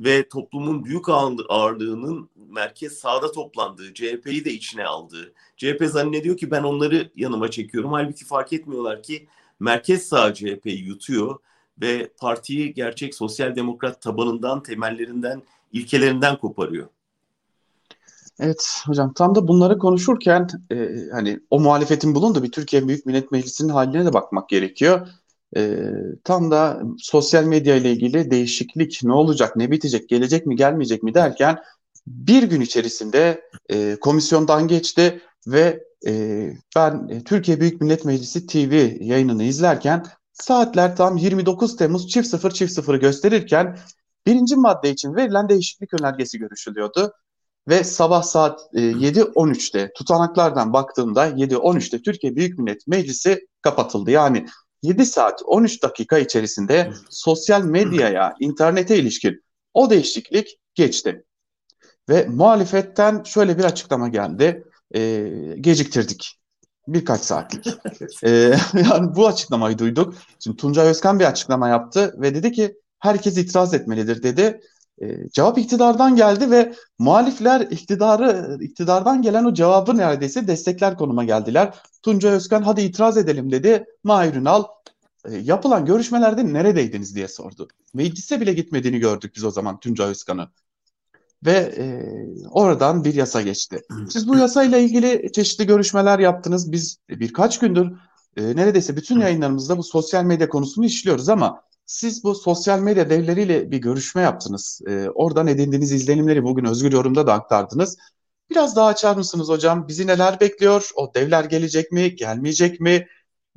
ve 0.01 0.29
toplumun 0.29 0.85
büyük 0.85 1.09
ağırlığının 1.49 2.31
merkez 2.49 2.93
sağda 2.93 3.33
toplandığı, 3.33 3.95
CHP'yi 3.95 4.45
de 4.45 4.53
içine 4.53 4.85
aldığı. 4.85 5.33
CHP 5.57 5.85
zannediyor 5.85 6.37
ki 6.37 6.51
ben 6.51 6.63
onları 6.63 7.11
yanıma 7.17 7.51
çekiyorum. 7.51 7.93
Halbuki 7.93 8.25
fark 8.25 8.53
etmiyorlar 8.53 9.03
ki 9.03 9.27
merkez 9.61 10.03
sağ 10.03 10.35
CHP'yi 10.35 10.85
yutuyor 10.85 11.39
ve 11.81 12.11
partiyi 12.21 12.75
gerçek 12.75 13.15
sosyal 13.15 13.57
demokrat 13.57 14.03
tabanından, 14.03 14.63
temellerinden, 14.63 15.43
ilkelerinden 15.73 16.39
koparıyor. 16.39 16.89
Evet 18.39 18.83
hocam 18.87 19.13
tam 19.13 19.35
da 19.35 19.49
bunları 19.49 19.79
konuşurken 19.79 20.49
e, 20.73 20.89
hani 21.13 21.41
o 21.51 21.61
muhalefetin 21.61 22.15
bulunduğu 22.15 22.43
bir 22.43 22.53
Türkiye 22.53 22.89
Büyük 22.89 23.07
Millet 23.07 23.33
Meclisi'nin 23.33 23.69
haline 23.69 24.05
de 24.05 24.13
bakmak 24.13 24.49
gerekiyor. 24.49 25.09
E, 25.57 25.81
tam 26.25 26.51
da 26.51 26.83
sosyal 26.99 27.45
medya 27.45 27.77
ile 27.77 27.93
ilgili 27.93 28.31
değişiklik 28.31 29.01
ne 29.03 29.13
olacak, 29.13 29.57
ne 29.57 29.71
bitecek, 29.71 30.09
gelecek 30.09 30.47
mi, 30.47 30.57
gelmeyecek 30.57 31.03
mi 31.03 31.15
derken 31.15 31.59
bir 32.07 32.43
gün 32.43 32.61
içerisinde 32.61 33.43
e, 33.69 33.97
komisyondan 34.01 34.69
geçti 34.69 35.21
ve 35.47 35.85
e, 36.07 36.13
ben 36.77 37.09
e, 37.09 37.25
Türkiye 37.25 37.61
Büyük 37.61 37.81
Millet 37.81 38.05
Meclisi 38.05 38.47
TV 38.47 38.97
yayınını 39.01 39.45
izlerken 39.45 40.05
saatler 40.33 40.97
tam 40.97 41.17
29 41.17 41.77
Temmuz 41.77 42.09
çift 42.09 42.29
sıfır 42.29 42.51
çift 42.51 42.73
sıfırı 42.73 42.97
gösterirken 42.97 43.79
birinci 44.27 44.57
madde 44.57 44.91
için 44.91 45.15
verilen 45.15 45.49
değişiklik 45.49 46.01
önergesi 46.01 46.39
görüşülüyordu. 46.39 47.13
Ve 47.69 47.85
sabah 47.85 48.23
saat 48.23 48.61
e, 48.75 48.81
7.13'te 48.81 49.93
tutanaklardan 49.93 50.73
baktığımda 50.73 51.29
7.13'te 51.29 52.03
Türkiye 52.03 52.37
Büyük 52.37 52.59
Millet 52.59 52.87
Meclisi 52.87 53.47
kapatıldı. 53.63 54.11
Yani 54.11 54.47
7 54.83 55.07
saat 55.07 55.43
13 55.45 55.83
dakika 55.83 56.19
içerisinde 56.19 56.93
sosyal 57.11 57.63
medyaya, 57.63 58.35
internete 58.41 58.97
ilişkin 58.97 59.45
o 59.75 59.91
değişiklik 59.91 60.61
geçti. 60.75 61.25
Ve 62.09 62.27
muhalefetten 62.29 63.23
şöyle 63.23 63.59
bir 63.59 63.65
açıklama 63.65 64.09
geldi. 64.09 64.65
E, 64.95 65.31
geciktirdik. 65.61 66.41
Birkaç 66.89 67.21
saatlik. 67.21 67.67
e, 68.25 68.31
yani 68.75 69.17
bu 69.17 69.27
açıklamayı 69.27 69.79
duyduk. 69.79 70.15
Şimdi 70.39 70.57
Tuncay 70.57 70.89
Özkan 70.89 71.21
bir 71.21 71.25
açıklama 71.25 71.69
yaptı 71.69 72.15
ve 72.19 72.35
dedi 72.35 72.53
ki 72.53 72.77
herkes 72.99 73.39
itiraz 73.39 73.75
etmelidir 73.75 74.23
dedi. 74.23 74.61
E, 75.03 75.29
cevap 75.33 75.59
iktidardan 75.59 76.17
geldi 76.17 76.51
ve 76.51 76.75
muhalifler 76.99 77.61
iktidarı 77.61 78.59
iktidardan 78.61 79.23
gelen 79.23 79.45
o 79.45 79.55
cevabı 79.55 79.97
neredeyse 79.97 80.47
destekler 80.47 80.97
konuma 80.97 81.25
geldiler. 81.25 81.75
Tuncay 82.03 82.33
Özkan 82.33 82.63
hadi 82.63 82.81
itiraz 82.81 83.17
edelim 83.17 83.51
dedi. 83.53 83.85
Mahir 84.05 84.35
Ünal 84.35 84.65
e, 85.25 85.37
yapılan 85.37 85.85
görüşmelerde 85.87 86.53
neredeydiniz 86.53 87.15
diye 87.15 87.29
sordu. 87.29 87.69
Meclise 87.95 88.41
bile 88.41 88.53
gitmediğini 88.53 88.99
gördük 88.99 89.33
biz 89.37 89.45
o 89.45 89.51
zaman 89.51 89.81
Tuncay 89.81 90.11
Özkan'ı. 90.11 90.49
Ve 91.47 91.75
e, 91.77 92.05
oradan 92.51 93.05
bir 93.05 93.15
yasa 93.15 93.43
geçti. 93.43 93.83
Siz 94.11 94.29
bu 94.29 94.37
yasayla 94.37 94.79
ilgili 94.79 95.33
çeşitli 95.33 95.67
görüşmeler 95.67 96.19
yaptınız. 96.19 96.73
Biz 96.73 96.99
birkaç 97.09 97.59
gündür 97.59 97.93
e, 98.37 98.57
neredeyse 98.57 98.97
bütün 98.97 99.21
yayınlarımızda 99.21 99.79
bu 99.79 99.83
sosyal 99.83 100.25
medya 100.25 100.49
konusunu 100.49 100.85
işliyoruz 100.85 101.29
ama 101.29 101.63
siz 101.91 102.25
bu 102.25 102.35
sosyal 102.35 102.81
medya 102.81 103.11
devleriyle 103.11 103.71
bir 103.71 103.79
görüşme 103.79 104.23
yaptınız. 104.23 104.81
E, 104.87 105.09
oradan 105.09 105.47
edindiğiniz 105.47 105.93
izlenimleri 105.93 106.45
bugün 106.45 106.65
Özgür 106.65 106.93
Yorum'da 106.93 107.27
da 107.27 107.33
aktardınız. 107.33 107.99
Biraz 108.51 108.77
daha 108.77 108.87
açar 108.87 109.17
mısınız 109.17 109.49
hocam? 109.49 109.89
Bizi 109.89 110.07
neler 110.07 110.41
bekliyor? 110.41 110.91
O 110.95 111.15
devler 111.15 111.45
gelecek 111.45 111.93
mi, 111.93 112.15
gelmeyecek 112.15 112.81
mi? 112.81 113.09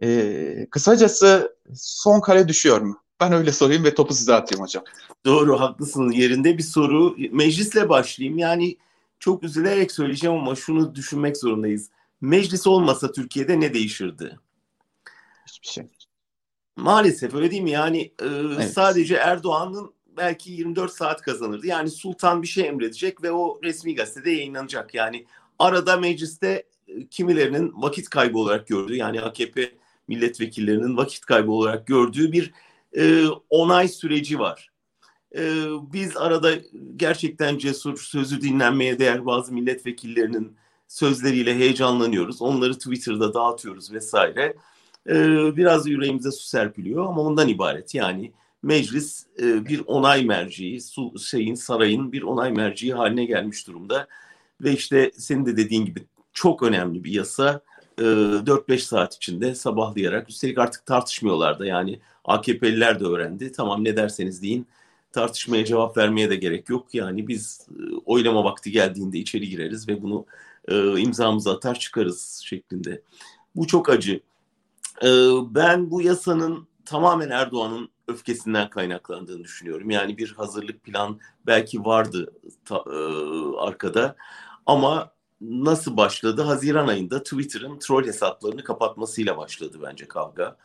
E, 0.04 0.68
kısacası 0.72 1.56
son 1.75 2.22
kare 2.22 2.48
düşüyor 2.48 2.82
mu? 2.82 2.98
Ben 3.20 3.34
öyle 3.34 3.52
sorayım 3.52 3.84
ve 3.84 3.96
topu 3.96 4.13
size 4.13 4.34
atayım 4.34 4.63
hocam. 4.63 4.84
Doğru, 5.25 5.60
haklısın. 5.60 6.12
Yerinde 6.12 6.58
bir 6.58 6.63
soru. 6.63 7.16
Meclisle 7.32 7.90
başlayayım. 7.90 8.38
Yani 8.38 8.78
çok 9.20 9.44
üzülerek 9.44 9.92
söyleyeceğim 9.92 10.38
ama 10.38 10.56
şunu 10.56 10.96
düşünmek 10.96 11.38
zorundayız. 11.38 11.90
Meclis 12.22 12.68
olmasa 12.68 13.12
Türkiye'de 13.12 13.60
ne 13.60 13.74
değişirdi? 13.74 14.40
Hiçbir 15.48 15.68
şey. 15.68 15.88
Maalesef 16.75 17.34
öyle 17.34 17.51
değil 17.51 17.62
mi? 17.62 17.72
Yani 17.72 18.01
e, 18.01 18.25
evet. 18.25 18.74
sadece 18.74 19.15
Erdoğan'ın 19.15 19.94
belki 20.18 20.51
24 20.51 20.92
saat 20.92 21.22
kazanırdı. 21.22 21.68
Yani 21.68 21.89
sultan 21.89 22.42
bir 22.42 22.48
şey 22.48 22.68
emredecek 22.68 23.24
ve 23.24 23.32
o 23.32 23.60
resmi 23.63 23.96
gazetede 23.96 24.32
yayınlanacak. 24.32 24.94
Yani 24.94 25.25
arada 25.60 25.98
mecliste 25.98 26.63
kimilerinin 27.12 27.74
vakit 27.75 28.10
kaybı 28.10 28.38
olarak 28.38 28.68
gördüğü 28.68 28.96
yani 28.96 29.22
AKP 29.22 29.72
milletvekillerinin 30.08 30.98
vakit 30.98 31.25
kaybı 31.25 31.51
olarak 31.51 31.88
gördüğü 31.88 32.32
bir 32.32 32.53
e, 32.98 33.25
onay 33.50 33.88
süreci 33.88 34.39
var. 34.39 34.70
E, 35.36 35.42
biz 35.94 36.18
arada 36.18 36.51
gerçekten 36.96 37.58
cesur, 37.58 37.98
sözü 37.98 38.42
dinlenmeye 38.42 39.00
değer 39.00 39.25
bazı 39.25 39.53
milletvekillerinin 39.53 40.58
sözleriyle 40.88 41.56
heyecanlanıyoruz. 41.56 42.42
Onları 42.42 42.74
Twitter'da 42.74 43.34
dağıtıyoruz 43.34 43.92
vesaire 43.92 44.56
e, 45.10 45.15
biraz 45.57 45.88
yüreğimize 45.88 46.31
su 46.31 46.48
serpiliyor 46.48 47.05
ama 47.05 47.22
ondan 47.22 47.48
ibaret. 47.48 47.95
Yani 47.95 48.31
meclis 48.63 49.25
e, 49.41 49.65
bir 49.65 49.81
onay 49.86 50.25
merciği, 50.25 50.81
su, 50.81 51.13
şeyin 51.19 51.55
sarayın 51.55 52.12
bir 52.12 52.22
onay 52.22 52.51
merciği 52.51 52.93
haline 52.93 53.25
gelmiş 53.25 53.67
durumda. 53.67 54.07
Ve 54.62 54.72
işte 54.72 55.12
senin 55.17 55.45
de 55.45 55.57
dediğin 55.57 55.86
gibi 55.86 56.03
çok 56.33 56.63
önemli 56.63 57.03
bir 57.03 57.12
yasa. 57.12 57.62
E, 57.98 58.03
4-5 58.03 58.77
saat 58.77 59.15
içinde 59.15 59.55
sabahlayarak 59.55 60.29
üstelik 60.29 60.57
artık 60.57 60.86
tartışmıyorlar 60.86 61.60
da 61.60 61.65
yani 61.65 62.00
AKP'liler 62.25 63.00
de 63.00 63.05
öğrendi. 63.05 63.51
Tamam 63.51 63.83
ne 63.83 63.98
derseniz 63.98 64.41
deyin 64.41 64.67
tartışmaya 65.12 65.65
cevap 65.65 65.98
vermeye 65.98 66.29
de 66.29 66.36
gerek 66.36 66.69
yok. 66.69 66.93
Yani 66.93 67.27
biz 67.27 67.67
e, 67.72 67.81
oylama 68.05 68.43
vakti 68.43 68.72
geldiğinde 68.72 69.17
içeri 69.17 69.50
gireriz 69.50 69.89
ve 69.89 70.01
bunu 70.01 70.25
e, 70.67 71.00
imzamızı 71.01 71.51
atar 71.51 71.79
çıkarız 71.79 72.41
şeklinde. 72.45 73.01
Bu 73.55 73.67
çok 73.67 73.89
acı. 73.89 74.19
Ee, 75.02 75.08
ben 75.56 75.92
bu 75.92 76.02
yasanın 76.02 76.68
tamamen 76.86 77.30
Erdoğan'ın 77.30 77.90
öfkesinden 78.08 78.70
kaynaklandığını 78.70 79.44
düşünüyorum. 79.44 79.90
Yani 79.90 80.18
bir 80.18 80.32
hazırlık 80.34 80.84
plan 80.84 81.20
belki 81.48 81.86
vardı 81.86 82.34
ta, 82.66 82.76
e, 82.76 82.98
arkada 83.58 84.16
ama 84.66 85.14
nasıl 85.42 85.98
başladı? 85.98 86.42
Haziran 86.42 86.88
ayında 86.88 87.24
Twitter'ın 87.24 87.80
troll 87.80 88.06
hesaplarını 88.08 88.64
kapatmasıyla 88.64 89.38
başladı 89.38 89.78
bence 89.84 90.08
kavga. 90.08 90.58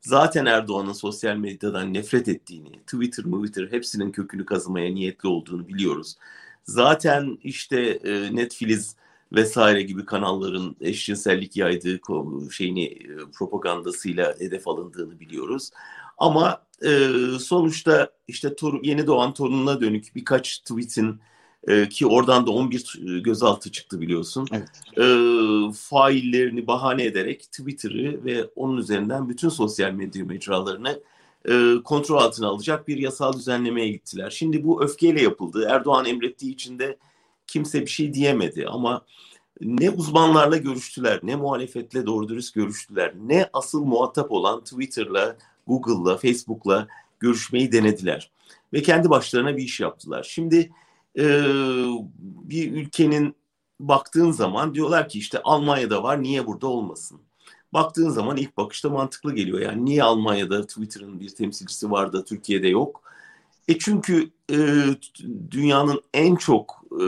Zaten 0.00 0.46
Erdoğan'ın 0.46 0.92
sosyal 0.92 1.36
medyadan 1.36 1.94
nefret 1.94 2.28
ettiğini, 2.28 2.80
Twitter, 2.80 3.24
Twitter 3.24 3.72
hepsinin 3.72 4.12
kökünü 4.12 4.46
kazımaya 4.46 4.94
niyetli 4.94 5.28
olduğunu 5.28 5.68
biliyoruz. 5.68 6.16
Zaten 6.64 7.38
işte 7.42 7.80
e, 7.80 8.36
Netflix 8.36 8.96
vesaire 9.32 9.82
gibi 9.82 10.04
kanalların 10.04 10.76
eşcinsellik 10.80 11.56
yaydığı 11.56 12.00
şeyini 12.52 12.84
e, 12.84 13.16
propagandasıyla 13.38 14.34
hedef 14.38 14.68
alındığını 14.68 15.20
biliyoruz. 15.20 15.70
Ama 16.18 16.62
e, 16.84 17.08
sonuçta 17.40 18.10
işte 18.28 18.56
torun, 18.56 18.82
yeni 18.82 19.06
doğan 19.06 19.34
torununa 19.34 19.80
dönük 19.80 20.14
birkaç 20.14 20.58
tweetin 20.58 21.20
e, 21.68 21.88
ki 21.88 22.06
oradan 22.06 22.46
da 22.46 22.50
11 22.50 23.00
e, 23.08 23.18
gözaltı 23.18 23.72
çıktı 23.72 24.00
biliyorsun. 24.00 24.48
Evet. 24.52 24.68
E, 24.98 25.04
faillerini 25.72 26.66
bahane 26.66 27.04
ederek 27.04 27.40
Twitter'ı 27.40 28.24
ve 28.24 28.44
onun 28.56 28.76
üzerinden 28.76 29.28
bütün 29.28 29.48
sosyal 29.48 29.92
medya 29.92 30.24
mecralarını 30.24 31.00
e, 31.48 31.74
kontrol 31.84 32.16
altına 32.16 32.48
alacak 32.48 32.88
bir 32.88 32.96
yasal 32.96 33.32
düzenlemeye 33.32 33.88
gittiler. 33.88 34.30
Şimdi 34.30 34.64
bu 34.64 34.82
öfkeyle 34.84 35.22
yapıldı. 35.22 35.66
Erdoğan 35.70 36.04
emrettiği 36.04 36.52
için 36.52 36.78
de 36.78 36.96
kimse 37.46 37.80
bir 37.80 37.86
şey 37.86 38.14
diyemedi 38.14 38.66
ama 38.68 39.04
ne 39.60 39.90
uzmanlarla 39.90 40.56
görüştüler, 40.56 41.20
ne 41.22 41.36
muhalefetle 41.36 42.06
doğru 42.06 42.28
dürüst 42.28 42.54
görüştüler, 42.54 43.14
ne 43.26 43.50
asıl 43.52 43.84
muhatap 43.84 44.32
olan 44.32 44.60
Twitter'la, 44.60 45.36
Google'la, 45.66 46.16
Facebook'la 46.16 46.88
görüşmeyi 47.20 47.72
denediler. 47.72 48.30
Ve 48.72 48.82
kendi 48.82 49.10
başlarına 49.10 49.56
bir 49.56 49.62
iş 49.62 49.80
yaptılar. 49.80 50.26
Şimdi 50.30 50.70
e, 51.18 51.24
bir 52.22 52.72
ülkenin 52.72 53.36
baktığın 53.80 54.30
zaman 54.30 54.74
diyorlar 54.74 55.08
ki 55.08 55.18
işte 55.18 55.42
Almanya'da 55.42 56.02
var, 56.02 56.22
niye 56.22 56.46
burada 56.46 56.66
olmasın? 56.66 57.20
Baktığın 57.72 58.10
zaman 58.10 58.36
ilk 58.36 58.56
bakışta 58.56 58.88
mantıklı 58.88 59.34
geliyor. 59.34 59.60
Yani 59.60 59.84
niye 59.84 60.02
Almanya'da 60.02 60.66
Twitter'ın 60.66 61.20
bir 61.20 61.28
temsilcisi 61.28 61.90
var 61.90 62.12
da 62.12 62.24
Türkiye'de 62.24 62.68
yok? 62.68 63.02
E 63.68 63.78
çünkü 63.78 64.30
e, 64.50 64.56
dünyanın 65.50 66.02
en 66.14 66.36
çok 66.36 66.85
e, 67.00 67.06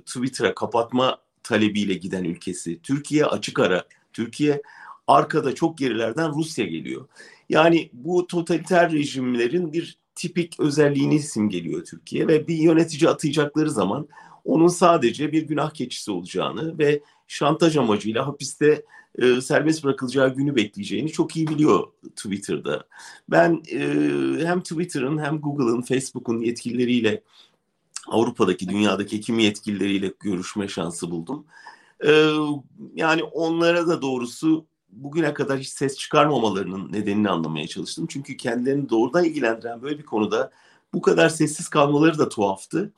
Twitter'a 0.00 0.54
kapatma 0.54 1.18
talebiyle 1.42 1.94
giden 1.94 2.24
ülkesi. 2.24 2.80
Türkiye 2.82 3.26
açık 3.26 3.58
ara. 3.58 3.84
Türkiye 4.12 4.62
arkada 5.06 5.54
çok 5.54 5.78
gerilerden 5.78 6.34
Rusya 6.34 6.66
geliyor. 6.66 7.08
Yani 7.48 7.90
bu 7.92 8.26
totaliter 8.26 8.92
rejimlerin 8.92 9.72
bir 9.72 9.98
tipik 10.14 10.60
özelliğini 10.60 11.20
simgeliyor 11.20 11.84
Türkiye 11.84 12.28
ve 12.28 12.48
bir 12.48 12.56
yönetici 12.56 13.10
atayacakları 13.10 13.70
zaman 13.70 14.08
onun 14.44 14.68
sadece 14.68 15.32
bir 15.32 15.42
günah 15.42 15.70
keçisi 15.70 16.10
olacağını 16.10 16.78
ve 16.78 17.02
şantaj 17.26 17.76
amacıyla 17.76 18.26
hapiste 18.26 18.84
e, 19.18 19.40
serbest 19.40 19.84
bırakılacağı 19.84 20.34
günü 20.34 20.56
bekleyeceğini 20.56 21.12
çok 21.12 21.36
iyi 21.36 21.46
biliyor 21.46 21.86
Twitter'da. 22.16 22.84
Ben 23.28 23.62
e, 23.72 23.78
hem 24.46 24.60
Twitter'ın 24.62 25.18
hem 25.18 25.40
Google'ın, 25.40 25.82
Facebook'un 25.82 26.40
yetkilileriyle 26.40 27.22
Avrupa'daki, 28.12 28.68
dünyadaki 28.68 29.20
kimi 29.20 29.42
yetkilileriyle 29.42 30.12
görüşme 30.20 30.68
şansı 30.68 31.10
buldum. 31.10 31.44
E, 32.06 32.28
yani 32.94 33.22
onlara 33.22 33.86
da 33.86 34.02
doğrusu 34.02 34.66
bugüne 34.92 35.34
kadar 35.34 35.58
hiç 35.58 35.68
ses 35.68 35.98
çıkarmamalarının 35.98 36.92
nedenini 36.92 37.30
anlamaya 37.30 37.66
çalıştım. 37.66 38.06
Çünkü 38.10 38.36
kendilerini 38.36 38.88
doğrudan 38.88 39.24
ilgilendiren 39.24 39.82
böyle 39.82 39.98
bir 39.98 40.04
konuda 40.04 40.50
bu 40.94 41.02
kadar 41.02 41.28
sessiz 41.28 41.68
kalmaları 41.68 42.18
da 42.18 42.28
tuhaftı. 42.28 42.92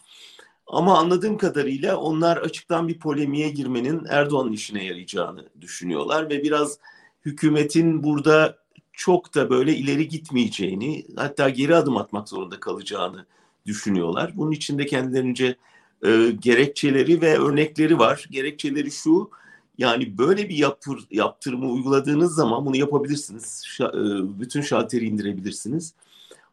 Ama 0.67 0.99
anladığım 0.99 1.39
kadarıyla 1.39 1.97
onlar 1.97 2.37
açıktan 2.37 2.89
bir 2.89 2.99
polemiğe 2.99 3.51
girmenin 3.51 4.07
Erdoğan'ın 4.09 4.53
işine 4.53 4.85
yarayacağını 4.85 5.49
düşünüyorlar 5.61 6.31
ve 6.31 6.43
biraz 6.43 6.79
hükümetin 7.25 8.03
burada 8.03 8.59
çok 8.93 9.35
da 9.35 9.51
böyle 9.51 9.77
ileri 9.77 10.09
gitmeyeceğini 10.09 11.07
hatta 11.17 11.49
geri 11.49 11.77
adım 11.77 11.97
atmak 11.97 12.29
zorunda 12.29 12.61
kalacağını 12.61 13.27
düşünüyorlar. 13.67 14.33
Bunun 14.37 14.53
için 14.53 14.79
de 14.79 14.87
kendilerince 14.87 15.57
e, 16.05 16.31
gerekçeleri 16.41 17.21
ve 17.21 17.39
örnekleri 17.39 17.99
var. 17.99 18.27
Gerekçeleri 18.31 18.91
şu 18.91 19.31
yani 19.79 20.19
böyle 20.19 20.49
bir 20.49 20.57
yapır, 20.57 21.07
yaptırımı 21.11 21.71
uyguladığınız 21.71 22.35
zaman 22.35 22.67
bunu 22.67 22.77
yapabilirsiniz. 22.77 23.63
Şa, 23.67 23.85
e, 23.85 24.41
bütün 24.41 24.61
şalteri 24.61 25.05
indirebilirsiniz. 25.05 25.95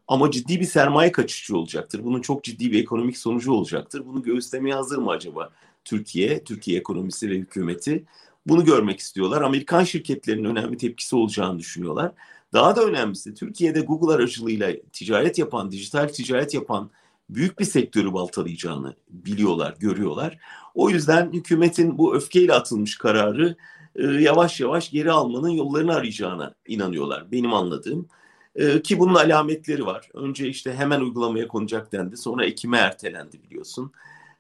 Ama 0.08 0.32
ciddi 0.32 0.60
bir 0.60 0.66
sermaye 0.66 1.12
kaçışı 1.12 1.58
olacaktır. 1.58 2.04
Bunun 2.04 2.22
çok 2.22 2.44
ciddi 2.44 2.72
bir 2.72 2.84
ekonomik 2.84 3.18
sonucu 3.18 3.54
olacaktır. 3.54 4.04
Bunu 4.06 4.24
göğüslemeye 4.24 4.76
hazır 4.76 4.98
mı 4.98 5.12
acaba 5.12 5.50
Türkiye, 5.86 6.44
Türkiye 6.44 6.80
ekonomisi 6.80 7.30
ve 7.30 7.36
hükümeti? 7.36 8.04
Bunu 8.48 8.66
görmek 8.66 9.00
istiyorlar. 9.00 9.42
Amerikan 9.42 9.84
şirketlerinin 9.84 10.46
önemli 10.46 10.78
tepkisi 10.78 11.16
olacağını 11.16 11.60
düşünüyorlar. 11.60 12.12
Daha 12.54 12.76
da 12.76 12.84
önemlisi 12.86 13.34
Türkiye'de 13.34 13.82
Google 13.82 14.14
aracılığıyla 14.14 14.74
ticaret 14.94 15.38
yapan, 15.38 15.72
dijital 15.72 16.08
ticaret 16.08 16.54
yapan 16.54 16.90
büyük 17.32 17.60
bir 17.60 17.66
sektörü 17.66 18.14
baltalayacağını 18.14 18.96
biliyorlar, 19.10 19.76
görüyorlar. 19.80 20.38
O 20.76 20.90
yüzden 20.90 21.32
hükümetin 21.34 21.98
bu 21.98 22.16
öfkeyle 22.16 22.54
atılmış 22.54 22.98
kararı 22.98 23.56
e, 23.96 24.04
yavaş 24.04 24.60
yavaş 24.60 24.92
geri 24.92 25.12
almanın 25.12 25.50
yollarını 25.50 25.96
arayacağına 25.96 26.54
inanıyorlar. 26.68 27.32
Benim 27.32 27.54
anladığım. 27.54 28.08
E, 28.56 28.82
ki 28.82 29.00
bunun 29.00 29.16
alametleri 29.16 29.86
var. 29.86 30.10
Önce 30.14 30.48
işte 30.48 30.74
hemen 30.74 31.02
uygulamaya 31.02 31.48
konacak 31.48 31.92
dendi. 31.92 32.18
Sonra 32.18 32.46
Ekim'e 32.46 32.78
ertelendi 32.78 33.44
biliyorsun. 33.44 33.92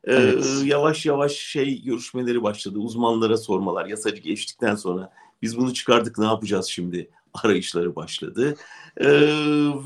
E, 0.03 0.13
evet. 0.13 0.45
Yavaş 0.63 1.05
yavaş 1.05 1.31
şey 1.31 1.81
görüşmeleri 1.83 2.43
başladı. 2.43 2.79
Uzmanlara 2.79 3.37
sormalar. 3.37 3.85
Yasacı 3.85 4.21
geçtikten 4.21 4.75
sonra 4.75 5.13
biz 5.41 5.57
bunu 5.57 5.73
çıkardık 5.73 6.17
ne 6.17 6.25
yapacağız 6.25 6.65
şimdi 6.65 7.09
arayışları 7.33 7.95
başladı. 7.95 8.55
E, 8.97 9.09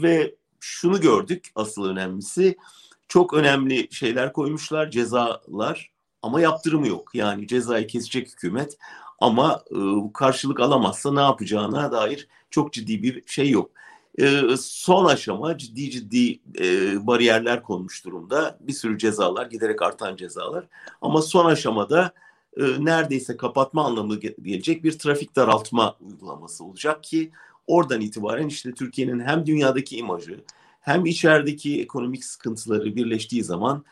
ve 0.02 0.36
şunu 0.60 1.02
gördük 1.02 1.52
asıl 1.56 1.86
önemlisi 1.86 2.58
çok 3.08 3.34
önemli 3.34 3.88
şeyler 3.92 4.34
koymuşlar 4.34 4.92
cezalar 4.92 5.92
ama 6.22 6.42
yaptırımı 6.42 6.88
yok. 6.88 7.10
Yani 7.14 7.48
cezayı 7.48 7.88
kesecek 7.88 8.28
hükümet 8.28 8.78
ama 9.20 9.64
e, 9.72 9.78
karşılık 10.14 10.60
alamazsa 10.60 11.14
ne 11.14 11.22
yapacağına 11.22 11.92
dair 11.92 12.28
çok 12.50 12.74
ciddi 12.74 13.04
bir 13.04 13.24
şey 13.28 13.50
yok. 13.50 13.72
E, 14.20 14.42
son 14.60 15.06
aşama 15.06 15.58
ciddi 15.58 15.92
ciddi 15.92 16.40
e, 16.60 17.08
bariyerler 17.08 17.64
konmuş 17.64 18.06
durumda. 18.06 18.58
Bir 18.62 18.74
sürü 18.74 18.98
cezalar, 18.98 19.46
giderek 19.46 19.82
artan 19.82 20.16
cezalar. 20.16 20.68
Ama 21.02 21.22
son 21.22 21.46
aşamada 21.46 22.14
e, 22.58 22.64
neredeyse 22.80 23.38
kapatma 23.38 23.86
anlamı 23.86 24.16
gelecek 24.20 24.84
bir 24.84 25.00
trafik 25.00 25.36
daraltma 25.36 25.96
uygulaması 26.02 26.64
olacak 26.64 27.04
ki 27.04 27.32
oradan 27.68 28.02
itibaren 28.02 28.48
işte 28.48 28.74
Türkiye'nin 28.74 29.20
hem 29.20 29.46
dünyadaki 29.46 29.98
imajı 29.98 30.44
hem 30.86 31.06
içerideki 31.06 31.82
ekonomik 31.82 32.26
sıkıntıları 32.26 32.96
birleştiği 32.96 33.44
zaman 33.44 33.84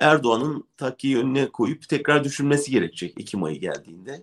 Erdoğan'ın 0.00 0.64
takkiyi 0.76 1.18
önüne 1.18 1.48
koyup 1.48 1.88
tekrar 1.88 2.24
düşünmesi 2.24 2.70
gerekecek 2.70 3.20
Ekim 3.20 3.44
ayı 3.44 3.60
geldiğinde. 3.60 4.22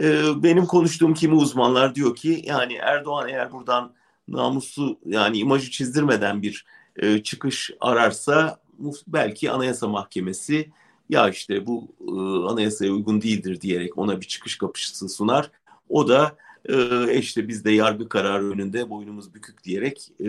Ee, 0.00 0.42
benim 0.42 0.66
konuştuğum 0.66 1.14
kimi 1.14 1.34
uzmanlar 1.34 1.94
diyor 1.94 2.16
ki 2.16 2.42
yani 2.44 2.74
Erdoğan 2.74 3.28
eğer 3.28 3.52
buradan 3.52 3.92
namuslu 4.28 4.98
yani 5.06 5.38
imajı 5.38 5.70
çizdirmeden 5.70 6.42
bir 6.42 6.66
e, 6.96 7.22
çıkış 7.22 7.70
ararsa 7.80 8.60
belki 9.06 9.50
Anayasa 9.50 9.88
Mahkemesi 9.88 10.72
ya 11.08 11.28
işte 11.28 11.66
bu 11.66 11.88
e, 12.00 12.12
anayasaya 12.52 12.92
uygun 12.92 13.22
değildir 13.22 13.60
diyerek 13.60 13.98
ona 13.98 14.20
bir 14.20 14.26
çıkış 14.26 14.58
kapısı 14.58 15.08
sunar. 15.08 15.50
O 15.88 16.08
da 16.08 16.36
e, 16.68 17.18
işte 17.18 17.48
biz 17.48 17.64
de 17.64 17.70
yargı 17.70 18.08
kararı 18.08 18.50
önünde 18.50 18.90
boynumuz 18.90 19.34
bükük 19.34 19.64
diyerek 19.64 20.12
e, 20.20 20.24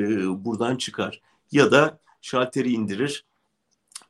buradan 0.46 0.76
çıkar. 0.76 1.22
Ya 1.52 1.72
da 1.72 2.00
şalteri 2.22 2.72
indirir. 2.72 3.26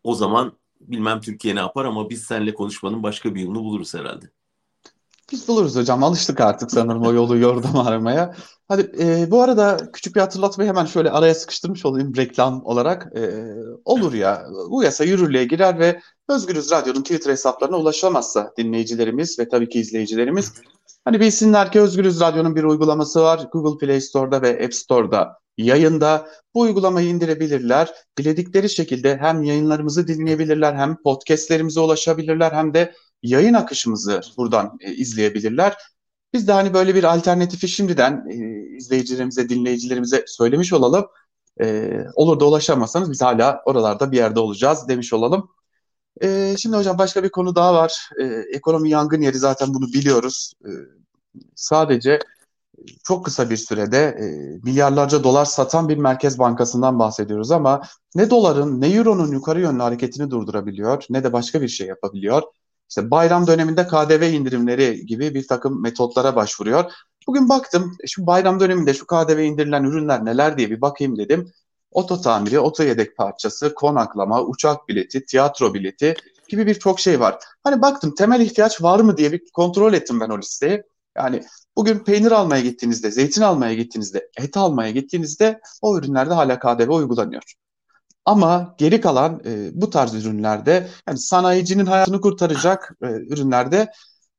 O 0.03 0.15
zaman 0.15 0.53
bilmem 0.81 1.21
Türkiye 1.21 1.55
ne 1.55 1.59
yapar 1.59 1.85
ama 1.85 2.09
biz 2.09 2.23
seninle 2.23 2.53
konuşmanın 2.53 3.03
başka 3.03 3.35
bir 3.35 3.41
yolunu 3.41 3.63
buluruz 3.63 3.93
herhalde. 3.93 4.25
Biz 5.31 5.47
buluruz 5.47 5.75
hocam. 5.75 6.03
Alıştık 6.03 6.41
artık 6.41 6.71
sanırım 6.71 7.01
o 7.01 7.13
yolu 7.13 7.37
yordam 7.37 7.77
aramaya. 7.77 8.35
Hadi 8.67 8.91
e, 8.99 9.31
bu 9.31 9.41
arada 9.41 9.91
küçük 9.93 10.15
bir 10.15 10.21
hatırlatmayı 10.21 10.69
hemen 10.69 10.85
şöyle 10.85 11.11
araya 11.11 11.35
sıkıştırmış 11.35 11.85
olayım 11.85 12.15
reklam 12.15 12.65
olarak. 12.65 13.17
E, 13.17 13.53
olur 13.85 14.13
ya 14.13 14.45
bu 14.69 14.83
yasa 14.83 15.03
yürürlüğe 15.03 15.45
girer 15.45 15.79
ve 15.79 16.01
Özgürüz 16.29 16.71
Radyo'nun 16.71 17.01
Twitter 17.01 17.31
hesaplarına 17.31 17.77
ulaşamazsa 17.77 18.53
dinleyicilerimiz 18.57 19.39
ve 19.39 19.49
tabii 19.49 19.69
ki 19.69 19.79
izleyicilerimiz 19.79 20.53
Hani 21.05 21.19
bilsinler 21.19 21.71
ki 21.71 21.81
Özgürüz 21.81 22.19
Radyo'nun 22.21 22.55
bir 22.55 22.63
uygulaması 22.63 23.21
var. 23.21 23.47
Google 23.51 23.85
Play 23.85 24.01
Store'da 24.01 24.41
ve 24.41 24.65
App 24.65 24.73
Store'da 24.73 25.39
yayında. 25.57 26.27
Bu 26.53 26.61
uygulamayı 26.61 27.09
indirebilirler. 27.09 27.89
Diledikleri 28.17 28.69
şekilde 28.69 29.17
hem 29.17 29.43
yayınlarımızı 29.43 30.07
dinleyebilirler 30.07 30.73
hem 30.75 30.97
podcastlerimize 31.03 31.79
ulaşabilirler 31.79 32.51
hem 32.51 32.73
de 32.73 32.93
yayın 33.23 33.53
akışımızı 33.53 34.21
buradan 34.37 34.77
e, 34.81 34.93
izleyebilirler. 34.93 35.77
Biz 36.33 36.47
de 36.47 36.51
hani 36.51 36.73
böyle 36.73 36.95
bir 36.95 37.03
alternatifi 37.03 37.67
şimdiden 37.67 38.25
e, 38.29 38.35
izleyicilerimize, 38.77 39.49
dinleyicilerimize 39.49 40.23
söylemiş 40.27 40.73
olalım. 40.73 41.05
E, 41.61 41.91
olur 42.15 42.39
da 42.39 42.45
ulaşamazsanız 42.45 43.11
biz 43.11 43.21
hala 43.21 43.61
oralarda 43.65 44.11
bir 44.11 44.17
yerde 44.17 44.39
olacağız 44.39 44.87
demiş 44.87 45.13
olalım. 45.13 45.49
E, 46.23 46.55
şimdi 46.57 46.77
hocam 46.77 46.97
başka 46.97 47.23
bir 47.23 47.29
konu 47.29 47.55
daha 47.55 47.73
var. 47.73 48.09
E, 48.21 48.23
ekonomi 48.53 48.89
yangın 48.89 49.21
yeri 49.21 49.37
zaten 49.37 49.73
bunu 49.73 49.85
biliyoruz. 49.93 50.53
E, 50.65 50.69
sadece 51.55 52.19
çok 53.03 53.25
kısa 53.25 53.49
bir 53.49 53.57
sürede 53.57 53.97
e, 53.97 54.25
milyarlarca 54.63 55.23
dolar 55.23 55.45
satan 55.45 55.89
bir 55.89 55.97
merkez 55.97 56.39
bankasından 56.39 56.99
bahsediyoruz 56.99 57.51
ama 57.51 57.81
ne 58.15 58.29
doların 58.29 58.81
ne 58.81 58.87
euronun 58.87 59.31
yukarı 59.31 59.61
yönlü 59.61 59.81
hareketini 59.81 60.31
durdurabiliyor 60.31 61.03
ne 61.09 61.23
de 61.23 61.33
başka 61.33 61.61
bir 61.61 61.67
şey 61.67 61.87
yapabiliyor. 61.87 62.43
İşte 62.89 63.11
bayram 63.11 63.47
döneminde 63.47 63.87
KDV 63.87 64.21
indirimleri 64.21 65.05
gibi 65.05 65.33
bir 65.33 65.47
takım 65.47 65.81
metotlara 65.81 66.35
başvuruyor. 66.35 66.91
Bugün 67.27 67.49
baktım 67.49 67.97
şu 68.07 68.27
bayram 68.27 68.59
döneminde 68.59 68.93
şu 68.93 69.05
KDV 69.07 69.39
indirilen 69.39 69.83
ürünler 69.83 70.25
neler 70.25 70.57
diye 70.57 70.69
bir 70.69 70.81
bakayım 70.81 71.17
dedim. 71.17 71.51
Oto 71.91 72.21
tamiri, 72.21 72.59
oto 72.59 72.83
yedek 72.83 73.17
parçası, 73.17 73.73
konaklama, 73.75 74.43
uçak 74.43 74.87
bileti, 74.89 75.25
tiyatro 75.25 75.73
bileti 75.73 76.15
gibi 76.47 76.67
birçok 76.67 76.99
şey 76.99 77.19
var. 77.19 77.39
Hani 77.63 77.81
baktım 77.81 78.15
temel 78.15 78.41
ihtiyaç 78.41 78.81
var 78.81 78.99
mı 78.99 79.17
diye 79.17 79.31
bir 79.31 79.41
kontrol 79.53 79.93
ettim 79.93 80.19
ben 80.19 80.29
o 80.29 80.39
listeyi. 80.39 80.83
Yani 81.17 81.43
bugün 81.75 81.99
peynir 81.99 82.31
almaya 82.31 82.61
gittiğinizde, 82.61 83.11
zeytin 83.11 83.41
almaya 83.41 83.73
gittiğinizde, 83.73 84.29
et 84.37 84.57
almaya 84.57 84.91
gittiğinizde 84.91 85.61
o 85.81 85.97
ürünlerde 85.97 86.33
hala 86.33 86.59
KDV 86.59 86.89
uygulanıyor. 86.89 87.43
Ama 88.25 88.75
geri 88.77 89.01
kalan 89.01 89.41
e, 89.45 89.69
bu 89.73 89.89
tarz 89.89 90.13
ürünlerde 90.15 90.89
yani 91.07 91.19
sanayicinin 91.19 91.85
hayatını 91.85 92.21
kurtaracak 92.21 92.97
e, 93.03 93.07
ürünlerde 93.07 93.91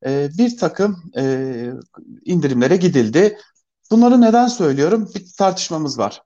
e, 0.07 0.29
bir 0.39 0.57
takım 0.57 1.03
e, 1.17 1.67
indirimlere 2.25 2.77
gidildi. 2.77 3.39
Bunları 3.91 4.21
neden 4.21 4.47
söylüyorum? 4.47 5.11
Bir 5.15 5.27
tartışmamız 5.39 5.99
var. 5.99 6.23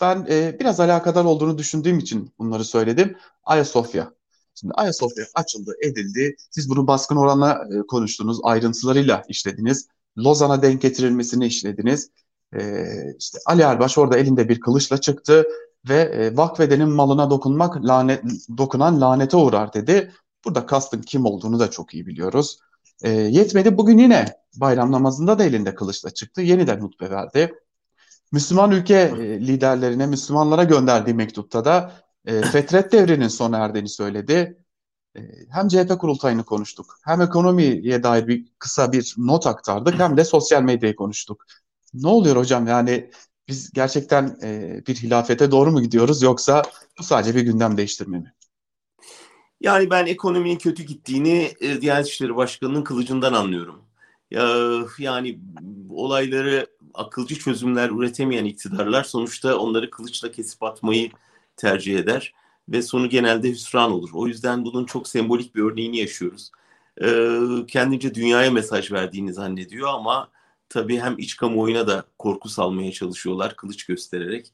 Ben 0.00 0.26
e, 0.30 0.56
biraz 0.60 0.80
alakadar 0.80 1.24
olduğunu 1.24 1.58
düşündüğüm 1.58 1.98
için 1.98 2.34
bunları 2.38 2.64
söyledim. 2.64 3.16
Ayasofya. 3.44 4.12
Şimdi 4.54 4.74
Ayasofya 4.74 5.24
açıldı, 5.34 5.74
edildi. 5.82 6.36
Siz 6.50 6.70
bunu 6.70 6.86
baskın 6.86 7.16
oranla 7.16 7.52
e, 7.52 7.86
konuştunuz, 7.86 8.38
ayrıntılarıyla 8.42 9.24
işlediniz. 9.28 9.88
Lozan'a 10.18 10.62
denk 10.62 10.82
getirilmesini 10.82 11.46
işlediniz. 11.46 12.10
E, 12.54 12.84
işte 13.18 13.38
Ali 13.46 13.62
Erbaş 13.62 13.98
orada 13.98 14.18
elinde 14.18 14.48
bir 14.48 14.60
kılıçla 14.60 14.98
çıktı 14.98 15.46
ve 15.88 15.94
e, 15.94 16.36
vakfedenin 16.36 16.88
malına 16.88 17.30
dokunmak 17.30 17.76
lanet 17.84 18.22
dokunan 18.58 19.00
lanete 19.00 19.36
uğrar 19.36 19.72
dedi. 19.72 20.12
Burada 20.44 20.66
kastın 20.66 21.02
kim 21.02 21.24
olduğunu 21.24 21.60
da 21.60 21.70
çok 21.70 21.94
iyi 21.94 22.06
biliyoruz. 22.06 22.58
E, 23.02 23.10
yetmedi 23.10 23.78
bugün 23.78 23.98
yine 23.98 24.26
bayram 24.56 24.92
namazında 24.92 25.38
da 25.38 25.44
elinde 25.44 25.74
kılıçla 25.74 26.10
çıktı. 26.10 26.42
Yeniden 26.42 26.80
hutbe 26.80 27.10
verdi. 27.10 27.54
Müslüman 28.32 28.70
ülke 28.70 28.94
e, 28.94 29.40
liderlerine, 29.40 30.06
Müslümanlara 30.06 30.64
gönderdiği 30.64 31.14
mektupta 31.14 31.64
da 31.64 31.92
e, 32.26 32.42
fetret 32.52 32.92
devrinin 32.92 33.28
sona 33.28 33.58
erdiğini 33.58 33.88
söyledi. 33.88 34.58
E, 35.16 35.20
hem 35.50 35.68
CHP 35.68 35.98
kurultayını 35.98 36.44
konuştuk, 36.44 36.98
hem 37.04 37.20
ekonomiye 37.20 38.02
dair 38.02 38.26
bir 38.28 38.46
kısa 38.58 38.92
bir 38.92 39.14
not 39.18 39.46
aktardık, 39.46 39.98
hem 39.98 40.16
de 40.16 40.24
sosyal 40.24 40.62
medyayı 40.62 40.96
konuştuk. 40.96 41.44
Ne 41.94 42.08
oluyor 42.08 42.36
hocam? 42.36 42.66
Yani 42.66 43.10
biz 43.48 43.72
gerçekten 43.72 44.38
e, 44.42 44.80
bir 44.86 44.94
hilafete 44.94 45.50
doğru 45.50 45.70
mu 45.70 45.82
gidiyoruz 45.82 46.22
yoksa 46.22 46.62
bu 46.98 47.02
sadece 47.02 47.34
bir 47.34 47.42
gündem 47.42 47.76
değiştirme 47.76 48.18
mi? 48.18 48.32
Yani 49.60 49.90
ben 49.90 50.06
ekonominin 50.06 50.58
kötü 50.58 50.82
gittiğini 50.82 51.52
e, 51.60 51.80
Diyanet 51.80 52.06
İşleri 52.06 52.36
Başkanı'nın 52.36 52.82
kılıcından 52.82 53.32
anlıyorum. 53.32 53.82
Ya, 54.30 54.48
yani 54.98 55.38
olayları 55.90 56.66
akılcı 56.96 57.38
çözümler 57.38 57.90
üretemeyen 57.90 58.44
iktidarlar 58.44 59.04
sonuçta 59.04 59.58
onları 59.58 59.90
kılıçla 59.90 60.32
kesip 60.32 60.62
atmayı 60.62 61.10
tercih 61.56 61.98
eder 61.98 62.34
ve 62.68 62.82
sonu 62.82 63.08
genelde 63.08 63.50
hüsran 63.50 63.92
olur. 63.92 64.10
O 64.12 64.26
yüzden 64.26 64.64
bunun 64.64 64.84
çok 64.84 65.08
sembolik 65.08 65.54
bir 65.54 65.62
örneğini 65.62 65.98
yaşıyoruz. 65.98 66.50
Ee, 67.02 67.38
kendince 67.68 68.14
dünyaya 68.14 68.50
mesaj 68.50 68.92
verdiğini 68.92 69.32
zannediyor 69.32 69.88
ama 69.88 70.30
tabii 70.68 71.00
hem 71.00 71.18
iç 71.18 71.36
kamuoyuna 71.36 71.86
da 71.86 72.04
korku 72.18 72.48
salmaya 72.48 72.92
çalışıyorlar 72.92 73.56
kılıç 73.56 73.84
göstererek. 73.84 74.52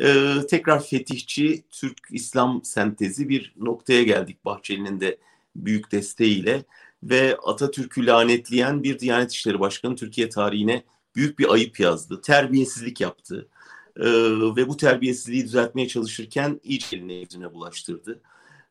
Ee, 0.00 0.34
tekrar 0.50 0.84
fetihçi 0.84 1.64
Türk-İslam 1.70 2.64
sentezi 2.64 3.28
bir 3.28 3.54
noktaya 3.56 4.02
geldik 4.02 4.44
Bahçeli'nin 4.44 5.00
de 5.00 5.18
büyük 5.56 5.92
desteğiyle 5.92 6.64
ve 7.02 7.36
Atatürk'ü 7.36 8.06
lanetleyen 8.06 8.82
bir 8.82 8.98
Diyanet 8.98 9.32
İşleri 9.32 9.60
Başkanı 9.60 9.96
Türkiye 9.96 10.28
tarihine 10.28 10.82
büyük 11.16 11.38
bir 11.38 11.52
ayıp 11.52 11.80
yazdı. 11.80 12.20
Terbiyesizlik 12.20 13.00
yaptı. 13.00 13.48
Ee, 13.96 14.04
ve 14.56 14.68
bu 14.68 14.76
terbiyesizliği 14.76 15.44
düzeltmeye 15.44 15.88
çalışırken 15.88 16.60
iyice 16.64 16.96
eline 16.96 17.14
yüzüne 17.14 17.54
bulaştırdı. 17.54 18.20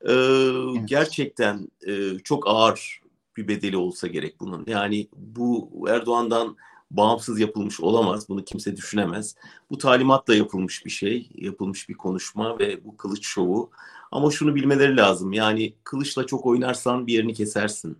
Ee, 0.01 0.11
evet. 0.11 0.89
Gerçekten 0.89 1.67
e, 1.87 2.19
çok 2.23 2.47
ağır 2.47 3.01
bir 3.37 3.47
bedeli 3.47 3.77
olsa 3.77 4.07
gerek 4.07 4.39
bunun. 4.39 4.63
Yani 4.67 5.07
bu 5.15 5.69
Erdoğan'dan 5.89 6.57
bağımsız 6.91 7.39
yapılmış 7.39 7.81
olamaz. 7.81 8.29
Bunu 8.29 8.45
kimse 8.45 8.77
düşünemez. 8.77 9.35
Bu 9.69 9.77
talimatla 9.77 10.35
yapılmış 10.35 10.85
bir 10.85 10.91
şey, 10.91 11.29
yapılmış 11.35 11.89
bir 11.89 11.93
konuşma 11.93 12.59
ve 12.59 12.85
bu 12.85 12.97
kılıç 12.97 13.25
şovu. 13.25 13.69
Ama 14.11 14.31
şunu 14.31 14.55
bilmeleri 14.55 14.97
lazım. 14.97 15.33
Yani 15.33 15.73
kılıçla 15.83 16.25
çok 16.25 16.45
oynarsan 16.45 17.07
bir 17.07 17.13
yerini 17.13 17.33
kesersin. 17.33 17.97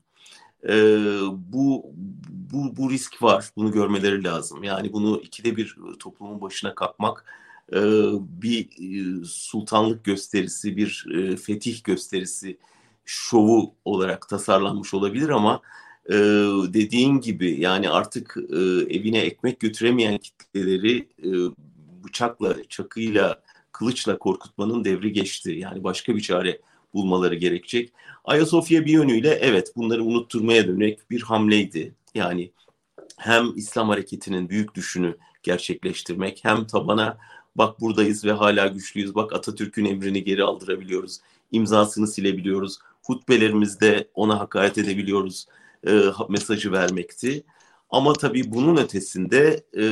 Ee, 0.69 1.19
bu 1.33 1.85
bu 2.53 2.77
bu 2.77 2.91
risk 2.91 3.23
var. 3.23 3.49
Bunu 3.55 3.71
görmeleri 3.71 4.23
lazım. 4.23 4.63
Yani 4.63 4.93
bunu 4.93 5.21
ikide 5.21 5.55
bir 5.55 5.75
toplumun 5.99 6.41
başına 6.41 6.75
kalkmak 6.75 7.25
e, 7.73 7.79
bir 8.41 8.69
e, 8.79 9.25
sultanlık 9.25 10.03
gösterisi, 10.03 10.77
bir 10.77 11.05
e, 11.13 11.37
fetih 11.37 11.83
gösterisi 11.83 12.57
şovu 13.05 13.73
olarak 13.85 14.29
tasarlanmış 14.29 14.93
olabilir 14.93 15.29
ama 15.29 15.61
e, 16.09 16.13
dediğin 16.73 17.19
gibi 17.19 17.61
yani 17.61 17.89
artık 17.89 18.37
e, 18.49 18.57
evine 18.95 19.19
ekmek 19.19 19.59
götüremeyen 19.59 20.17
kitleleri 20.17 21.07
e, 21.23 21.29
bıçakla, 22.03 22.55
çakıyla, 22.69 23.41
kılıçla 23.71 24.17
korkutmanın 24.17 24.85
devri 24.85 25.13
geçti. 25.13 25.51
Yani 25.51 25.83
başka 25.83 26.15
bir 26.15 26.21
çare 26.21 26.61
bulmaları 26.93 27.35
gerekecek. 27.35 27.93
Ayasofya 28.25 28.85
bir 28.85 28.91
yönüyle 28.91 29.29
evet 29.29 29.71
bunları 29.75 30.03
unutturmaya 30.03 30.67
dönük 30.67 31.09
bir 31.11 31.21
hamleydi. 31.21 31.95
Yani 32.15 32.51
hem 33.17 33.51
İslam 33.55 33.89
hareketinin 33.89 34.49
büyük 34.49 34.75
düşünü 34.75 35.17
gerçekleştirmek 35.43 36.39
hem 36.43 36.67
tabana 36.67 37.17
bak 37.55 37.81
buradayız 37.81 38.25
ve 38.25 38.31
hala 38.31 38.67
güçlüyüz. 38.67 39.15
Bak 39.15 39.33
Atatürk'ün 39.33 39.85
emrini 39.85 40.23
geri 40.23 40.43
aldırabiliyoruz. 40.43 41.19
imzasını 41.51 42.07
silebiliyoruz. 42.07 42.79
Hutbelerimizde 43.03 44.07
ona 44.13 44.39
hakaret 44.39 44.77
edebiliyoruz 44.77 45.47
e, 45.87 46.01
mesajı 46.29 46.71
vermekti. 46.71 47.43
Ama 47.89 48.13
tabii 48.13 48.53
bunun 48.53 48.77
ötesinde 48.77 49.63
e, 49.77 49.83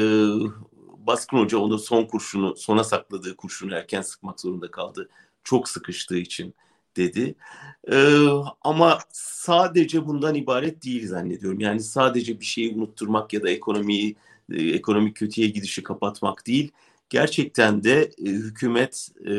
Baskın 1.08 1.38
Hoca 1.38 1.58
onu 1.58 1.80
son 1.80 2.06
kurşunu, 2.06 2.56
sona 2.56 2.84
sakladığı 2.84 3.36
kurşunu 3.36 3.76
erken 3.76 4.02
sıkmak 4.02 4.40
zorunda 4.40 4.72
kaldı. 4.72 5.10
Çok 5.44 5.70
sıkıştığı 5.70 6.18
için 6.18 6.54
dedi. 7.00 7.36
Ee, 7.92 8.26
ama 8.62 9.00
sadece 9.12 10.08
bundan 10.08 10.36
ibaret 10.36 10.84
değil 10.86 11.08
zannediyorum. 11.08 11.60
Yani 11.60 11.80
sadece 11.80 12.40
bir 12.40 12.46
şeyi 12.46 12.76
unutturmak 12.76 13.34
ya 13.34 13.44
da 13.44 13.50
ekonomiyi, 13.50 14.16
e, 14.52 14.64
ekonomik 14.64 15.16
kötüye 15.16 15.48
gidişi 15.48 15.84
kapatmak 15.84 16.48
değil. 16.48 16.72
Gerçekten 17.10 17.84
de 17.84 18.12
e, 18.26 18.26
hükümet, 18.26 19.10
e, 19.28 19.34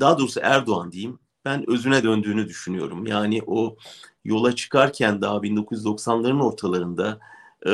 daha 0.00 0.18
doğrusu 0.18 0.40
Erdoğan 0.42 0.92
diyeyim, 0.92 1.18
ben 1.44 1.70
özüne 1.70 2.02
döndüğünü 2.02 2.48
düşünüyorum. 2.48 3.06
Yani 3.06 3.42
o 3.46 3.76
yola 4.24 4.54
çıkarken 4.56 5.22
daha 5.22 5.36
1990'ların 5.36 6.42
ortalarında 6.42 7.20
e, 7.66 7.70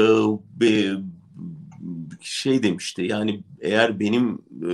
be, 0.60 1.00
şey 2.20 2.62
demişti. 2.62 3.02
Yani 3.02 3.42
eğer 3.60 4.00
benim 4.00 4.38
e, 4.62 4.70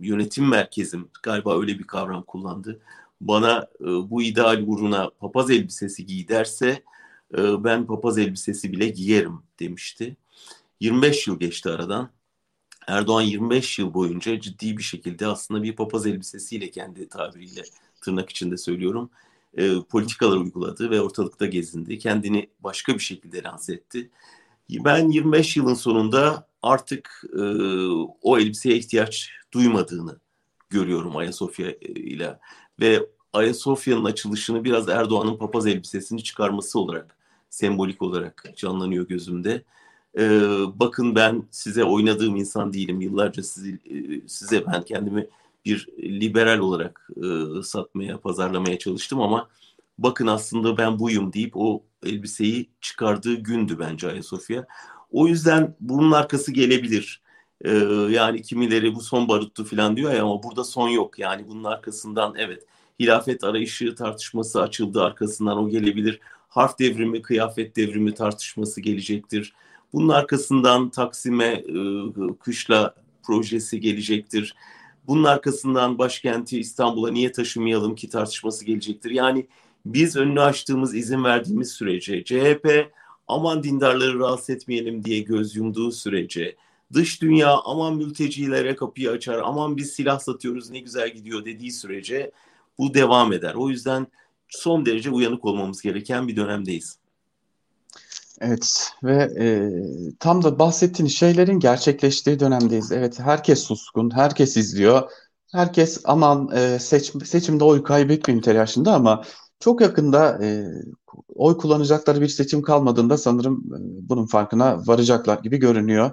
yönetim 0.00 0.48
merkezim 0.48 1.08
galiba 1.22 1.60
öyle 1.60 1.78
bir 1.78 1.84
kavram 1.84 2.22
kullandı. 2.22 2.80
Bana 3.20 3.68
e, 3.80 3.84
bu 3.84 4.22
ideal 4.22 4.62
uğruna 4.66 5.10
papaz 5.10 5.50
elbisesi 5.50 6.06
giy 6.06 6.28
derse 6.28 6.82
e, 7.38 7.64
ben 7.64 7.86
papaz 7.86 8.18
elbisesi 8.18 8.72
bile 8.72 8.88
giyerim 8.88 9.38
demişti. 9.60 10.16
25 10.80 11.26
yıl 11.26 11.38
geçti 11.38 11.70
aradan. 11.70 12.10
Erdoğan 12.86 13.22
25 13.22 13.78
yıl 13.78 13.94
boyunca 13.94 14.40
ciddi 14.40 14.78
bir 14.78 14.82
şekilde 14.82 15.26
aslında 15.26 15.62
bir 15.62 15.76
papaz 15.76 16.06
elbisesiyle 16.06 16.70
kendi 16.70 17.08
tabiriyle 17.08 17.62
tırnak 18.00 18.30
içinde 18.30 18.56
söylüyorum 18.56 19.10
e, 19.56 19.80
politikalar 19.90 20.36
uyguladı 20.36 20.90
ve 20.90 21.00
ortalıkta 21.00 21.46
gezindi. 21.46 21.98
Kendini 21.98 22.50
başka 22.60 22.94
bir 22.94 22.98
şekilde 22.98 23.42
lanse 23.42 23.72
etti. 23.72 24.10
Ben 24.70 25.08
25 25.08 25.56
yılın 25.56 25.74
sonunda 25.74 26.48
artık 26.62 27.22
e, 27.32 27.42
o 28.22 28.38
elbiseye 28.38 28.76
ihtiyaç 28.76 29.30
duymadığını 29.54 30.20
görüyorum 30.70 31.16
Ayasofya 31.16 31.70
e, 31.70 31.86
ile 31.86 32.38
ve 32.80 33.06
Ayasofya'nın 33.32 34.04
açılışını 34.04 34.64
biraz 34.64 34.88
Erdoğan'ın 34.88 35.36
papaz 35.36 35.66
elbisesini 35.66 36.24
çıkarması 36.24 36.78
olarak 36.78 37.16
sembolik 37.50 38.02
olarak 38.02 38.52
canlanıyor 38.56 39.08
gözümde. 39.08 39.64
Ee, 40.18 40.40
bakın 40.74 41.14
ben 41.14 41.42
size 41.50 41.84
oynadığım 41.84 42.36
insan 42.36 42.72
değilim. 42.72 43.00
Yıllarca 43.00 43.42
sizi, 43.42 43.78
e, 43.90 44.28
size 44.28 44.66
ben 44.66 44.82
kendimi 44.82 45.28
bir 45.64 45.88
liberal 45.98 46.58
olarak 46.58 47.08
e, 47.16 47.62
satmaya, 47.62 48.20
pazarlamaya 48.20 48.78
çalıştım 48.78 49.20
ama 49.20 49.48
bakın 49.98 50.26
aslında 50.26 50.76
ben 50.76 50.98
buyum 50.98 51.32
deyip 51.32 51.52
o 51.56 51.82
elbiseyi 52.04 52.70
çıkardığı 52.80 53.34
gündü 53.34 53.76
bence 53.78 54.08
Ayasofya. 54.08 54.66
O 55.10 55.26
yüzden 55.26 55.76
bunun 55.80 56.12
arkası 56.12 56.52
gelebilir. 56.52 57.22
Ee, 57.64 57.70
yani 58.10 58.42
kimileri 58.42 58.94
bu 58.94 59.00
son 59.00 59.28
baruttu 59.28 59.64
falan 59.64 59.96
diyor 59.96 60.12
ya 60.12 60.22
ama 60.22 60.42
burada 60.42 60.64
son 60.64 60.88
yok. 60.88 61.18
Yani 61.18 61.48
bunun 61.48 61.64
arkasından 61.64 62.34
evet 62.38 62.66
hilafet 63.00 63.44
arayışı 63.44 63.94
tartışması 63.94 64.62
açıldı 64.62 65.02
arkasından 65.02 65.58
o 65.58 65.68
gelebilir. 65.68 66.20
Harf 66.48 66.78
devrimi, 66.78 67.22
kıyafet 67.22 67.76
devrimi 67.76 68.14
tartışması 68.14 68.80
gelecektir. 68.80 69.52
Bunun 69.92 70.08
arkasından 70.08 70.90
Taksim'e 70.90 71.46
e, 71.46 71.74
kışla 72.40 72.94
projesi 73.22 73.80
gelecektir. 73.80 74.54
Bunun 75.06 75.24
arkasından 75.24 75.98
başkenti 75.98 76.60
İstanbul'a 76.60 77.10
niye 77.10 77.32
taşımayalım 77.32 77.94
ki 77.94 78.08
tartışması 78.08 78.64
gelecektir. 78.64 79.10
Yani 79.10 79.46
biz 79.86 80.16
önünü 80.16 80.40
açtığımız, 80.40 80.94
izin 80.94 81.24
verdiğimiz 81.24 81.70
sürece 81.70 82.24
CHP 82.24 82.92
aman 83.28 83.62
dindarları 83.62 84.18
rahatsız 84.18 84.50
etmeyelim 84.50 85.04
diye 85.04 85.20
göz 85.20 85.56
yumduğu 85.56 85.92
sürece 85.92 86.56
dış 86.92 87.22
dünya 87.22 87.56
aman 87.64 87.96
mültecilere 87.96 88.76
kapıyı 88.76 89.10
açar, 89.10 89.40
aman 89.44 89.76
biz 89.76 89.90
silah 89.90 90.18
satıyoruz 90.18 90.70
ne 90.70 90.78
güzel 90.78 91.14
gidiyor 91.14 91.44
dediği 91.44 91.72
sürece 91.72 92.30
bu 92.78 92.94
devam 92.94 93.32
eder. 93.32 93.54
O 93.54 93.68
yüzden 93.68 94.06
son 94.48 94.86
derece 94.86 95.10
uyanık 95.10 95.44
olmamız 95.44 95.82
gereken 95.82 96.28
bir 96.28 96.36
dönemdeyiz. 96.36 96.98
Evet 98.40 98.92
ve 99.02 99.30
e, 99.38 99.70
tam 100.20 100.42
da 100.42 100.58
bahsettiğin 100.58 101.08
şeylerin 101.08 101.58
gerçekleştiği 101.58 102.40
dönemdeyiz. 102.40 102.92
Evet 102.92 103.20
herkes 103.20 103.62
suskun, 103.62 104.10
herkes 104.14 104.56
izliyor. 104.56 105.10
Herkes 105.52 106.00
aman 106.04 106.50
e, 106.54 106.78
seç, 106.78 107.12
seçimde 107.24 107.64
oy 107.64 107.82
kaybetmeyeyim 107.82 108.42
telaşında 108.42 108.94
ama 108.94 109.24
çok 109.60 109.80
yakında 109.80 110.44
e, 110.44 110.64
oy 111.34 111.56
kullanacakları 111.56 112.20
bir 112.20 112.28
seçim 112.28 112.62
kalmadığında 112.62 113.18
sanırım 113.18 113.64
e, 113.74 114.08
bunun 114.08 114.26
farkına 114.26 114.86
varacaklar 114.86 115.38
gibi 115.38 115.56
görünüyor. 115.56 116.10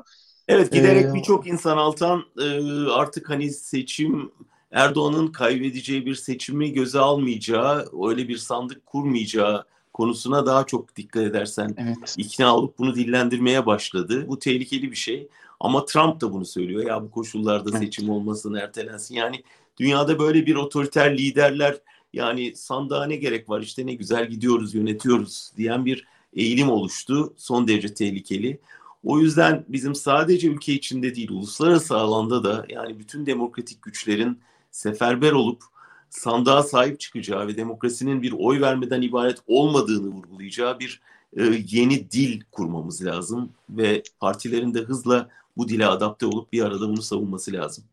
Evet 0.48 0.72
giderek 0.72 1.06
ee, 1.06 1.14
birçok 1.14 1.48
insan 1.48 1.78
Altan 1.78 2.24
e, 2.42 2.46
artık 2.92 3.30
hani 3.30 3.52
seçim 3.52 4.32
Erdoğan'ın 4.72 5.28
kaybedeceği 5.28 6.06
bir 6.06 6.16
seçimi 6.16 6.74
göze 6.74 7.00
almayacağı, 7.00 7.90
öyle 8.08 8.28
bir 8.28 8.38
sandık 8.38 8.86
kurmayacağı 8.86 9.66
konusuna 9.94 10.46
daha 10.46 10.66
çok 10.66 10.96
dikkat 10.96 11.24
edersen 11.24 11.76
evet. 11.78 12.16
ikna 12.18 12.56
olup 12.56 12.78
bunu 12.78 12.96
dillendirmeye 12.96 13.66
başladı. 13.66 14.28
Bu 14.28 14.40
tehlikeli 14.40 14.92
bir 14.92 14.96
şey. 14.96 15.28
Ama 15.60 15.86
Trump 15.86 16.22
da 16.22 16.34
bunu 16.34 16.46
söylüyor. 16.46 16.86
Ya 16.86 17.04
bu 17.04 17.12
koşullarda 17.12 17.70
evet. 17.70 17.80
seçim 17.80 18.10
olmasın, 18.10 18.54
ertelensin. 18.54 19.16
Yani 19.16 19.44
dünyada 19.80 20.20
böyle 20.20 20.46
bir 20.46 20.56
otoriter 20.56 21.18
liderler 21.18 21.78
yani 22.14 22.56
sandığa 22.56 23.06
ne 23.06 23.16
gerek 23.16 23.50
var 23.50 23.62
işte 23.62 23.86
ne 23.86 23.94
güzel 23.94 24.30
gidiyoruz, 24.30 24.76
yönetiyoruz 24.76 25.52
diyen 25.58 25.86
bir 25.86 26.08
eğilim 26.34 26.70
oluştu. 26.70 27.34
Son 27.38 27.68
derece 27.68 27.94
tehlikeli. 27.94 28.60
O 29.08 29.20
yüzden 29.20 29.65
bizim 29.67 29.96
sadece 29.96 30.48
ülke 30.48 30.74
içinde 30.74 31.15
değil 31.15 31.32
uluslararası 31.32 31.96
alanda 31.98 32.43
da 32.43 32.65
yani 32.70 33.00
bütün 33.00 33.26
demokratik 33.26 33.82
güçlerin 33.82 34.39
seferber 34.72 35.32
olup 35.32 35.63
sandığa 36.10 36.63
sahip 36.63 37.00
çıkacağı 37.00 37.48
ve 37.48 37.58
demokrasinin 37.58 38.22
bir 38.22 38.32
oy 38.32 38.62
vermeden 38.62 39.02
ibaret 39.02 39.38
olmadığını 39.48 40.08
vurgulayacağı 40.08 40.80
bir 40.80 41.02
e, 41.38 41.43
yeni 41.70 42.12
dil 42.12 42.41
kurmamız 42.52 43.06
lazım 43.06 43.50
ve 43.70 44.04
partilerin 44.20 44.74
de 44.74 44.80
hızla 44.80 45.30
bu 45.58 45.70
dile 45.70 45.86
adapte 45.86 46.26
olup 46.26 46.54
bir 46.54 46.62
arada 46.62 46.89
bunu 46.89 47.02
savunması 47.02 47.54
lazım. 47.54 47.84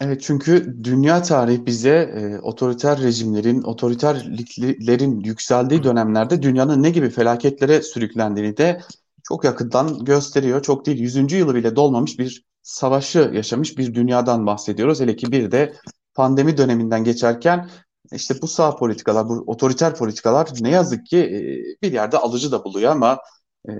Evet 0.00 0.22
çünkü 0.22 0.76
dünya 0.84 1.22
tarihi 1.22 1.66
bize 1.66 1.90
e, 1.90 2.38
otoriter 2.38 3.02
rejimlerin, 3.02 3.62
otoriterliklerin 3.62 5.20
yükseldiği 5.20 5.82
dönemlerde 5.82 6.42
dünyanın 6.42 6.82
ne 6.82 6.90
gibi 6.90 7.10
felaketlere 7.10 7.82
sürüklendiğini 7.82 8.56
de 8.56 8.80
çok 9.30 9.44
yakından 9.44 10.04
gösteriyor. 10.04 10.62
Çok 10.62 10.86
değil 10.86 10.98
100. 10.98 11.32
yılı 11.32 11.54
bile 11.54 11.76
dolmamış 11.76 12.18
bir 12.18 12.44
savaşı 12.62 13.30
yaşamış 13.34 13.78
bir 13.78 13.94
dünyadan 13.94 14.46
bahsediyoruz. 14.46 15.00
Hele 15.00 15.16
ki 15.16 15.32
bir 15.32 15.50
de 15.50 15.74
pandemi 16.14 16.56
döneminden 16.56 17.04
geçerken 17.04 17.70
işte 18.12 18.34
bu 18.42 18.48
sağ 18.48 18.76
politikalar, 18.76 19.28
bu 19.28 19.44
otoriter 19.46 19.96
politikalar 19.96 20.48
ne 20.60 20.70
yazık 20.70 21.06
ki 21.06 21.18
e, 21.18 21.40
bir 21.82 21.92
yerde 21.92 22.18
alıcı 22.18 22.52
da 22.52 22.64
buluyor 22.64 22.92
ama 22.92 23.18
e, 23.68 23.72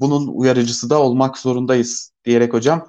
bunun 0.00 0.26
uyarıcısı 0.26 0.90
da 0.90 1.02
olmak 1.02 1.38
zorundayız 1.38 2.12
diyerek 2.24 2.54
hocam. 2.54 2.88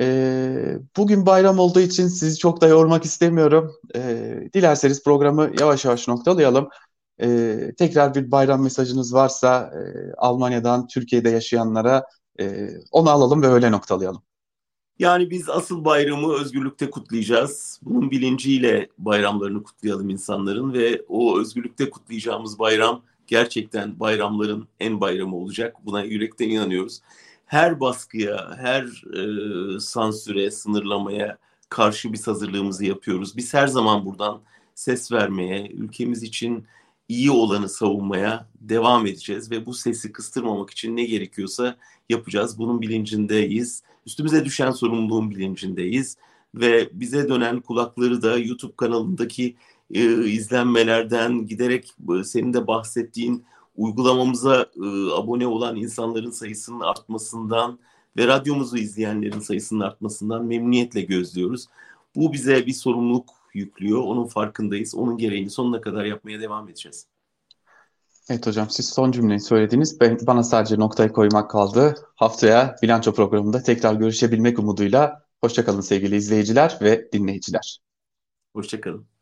E, 0.00 0.78
bugün 0.96 1.26
bayram 1.26 1.58
olduğu 1.58 1.80
için 1.80 2.08
sizi 2.08 2.38
çok 2.38 2.60
da 2.60 2.66
yormak 2.66 3.04
istemiyorum. 3.04 3.72
Dilerseniz 4.54 5.04
programı 5.04 5.50
yavaş 5.60 5.84
yavaş 5.84 6.08
noktalayalım. 6.08 6.68
Tekrar 7.78 8.14
bir 8.14 8.30
bayram 8.30 8.62
mesajınız 8.62 9.14
varsa 9.14 9.72
Almanya'dan 10.16 10.86
Türkiye'de 10.86 11.30
yaşayanlara 11.30 12.04
onu 12.90 13.10
alalım 13.10 13.42
ve 13.42 13.46
öyle 13.46 13.70
noktalayalım. 13.70 14.22
Yani 14.98 15.30
biz 15.30 15.48
asıl 15.48 15.84
bayramı 15.84 16.32
özgürlükte 16.32 16.90
kutlayacağız. 16.90 17.80
Bunun 17.82 18.10
bilinciyle 18.10 18.88
bayramlarını 18.98 19.62
kutlayalım 19.62 20.10
insanların 20.10 20.72
ve 20.72 21.02
o 21.08 21.40
özgürlükte 21.40 21.90
kutlayacağımız 21.90 22.58
bayram 22.58 23.02
gerçekten 23.26 24.00
bayramların 24.00 24.68
en 24.80 25.00
bayramı 25.00 25.36
olacak. 25.36 25.76
Buna 25.84 26.02
yürekten 26.02 26.48
inanıyoruz. 26.48 27.00
Her 27.46 27.80
baskıya, 27.80 28.56
her 28.56 28.82
e, 29.16 29.80
sansüre, 29.80 30.50
sınırlamaya 30.50 31.38
karşı 31.68 32.12
biz 32.12 32.26
hazırlığımızı 32.26 32.84
yapıyoruz. 32.84 33.36
Biz 33.36 33.54
her 33.54 33.66
zaman 33.66 34.06
buradan 34.06 34.40
ses 34.74 35.12
vermeye, 35.12 35.68
ülkemiz 35.68 36.22
için 36.22 36.66
iyi 37.08 37.30
olanı 37.30 37.68
savunmaya 37.68 38.48
devam 38.60 39.06
edeceğiz 39.06 39.50
ve 39.50 39.66
bu 39.66 39.74
sesi 39.74 40.12
kıstırmamak 40.12 40.70
için 40.70 40.96
ne 40.96 41.04
gerekiyorsa 41.04 41.76
yapacağız. 42.08 42.58
Bunun 42.58 42.80
bilincindeyiz. 42.80 43.82
Üstümüze 44.06 44.44
düşen 44.44 44.70
sorumluluğun 44.70 45.30
bilincindeyiz 45.30 46.16
ve 46.54 46.88
bize 46.92 47.28
dönen 47.28 47.60
kulakları 47.60 48.22
da 48.22 48.38
YouTube 48.38 48.76
kanalındaki 48.76 49.56
e, 49.94 50.24
izlenmelerden 50.24 51.46
giderek 51.46 51.94
e, 52.20 52.24
senin 52.24 52.52
de 52.52 52.66
bahsettiğin 52.66 53.44
uygulamamıza 53.76 54.62
e, 54.62 54.86
abone 55.12 55.46
olan 55.46 55.76
insanların 55.76 56.30
sayısının 56.30 56.80
artmasından 56.80 57.78
ve 58.16 58.26
radyomuzu 58.26 58.76
izleyenlerin 58.76 59.40
sayısının 59.40 59.80
artmasından 59.80 60.44
memnuniyetle 60.44 61.00
gözlüyoruz. 61.00 61.66
Bu 62.16 62.32
bize 62.32 62.66
bir 62.66 62.72
sorumluluk 62.72 63.30
yüklüyor. 63.54 64.02
Onun 64.02 64.26
farkındayız. 64.26 64.94
Onun 64.94 65.18
gereğini 65.18 65.50
sonuna 65.50 65.80
kadar 65.80 66.04
yapmaya 66.04 66.40
devam 66.40 66.68
edeceğiz. 66.68 67.06
Evet 68.30 68.46
hocam 68.46 68.70
siz 68.70 68.88
son 68.88 69.12
cümleyi 69.12 69.40
söylediniz. 69.40 70.00
Ben, 70.00 70.18
bana 70.26 70.42
sadece 70.42 70.78
noktayı 70.78 71.12
koymak 71.12 71.50
kaldı. 71.50 71.94
Haftaya 72.16 72.76
bilanço 72.82 73.14
programında 73.14 73.62
tekrar 73.62 73.94
görüşebilmek 73.94 74.58
umuduyla. 74.58 75.24
Hoşçakalın 75.40 75.80
sevgili 75.80 76.16
izleyiciler 76.16 76.78
ve 76.82 77.12
dinleyiciler. 77.12 77.78
Hoşçakalın. 78.52 79.13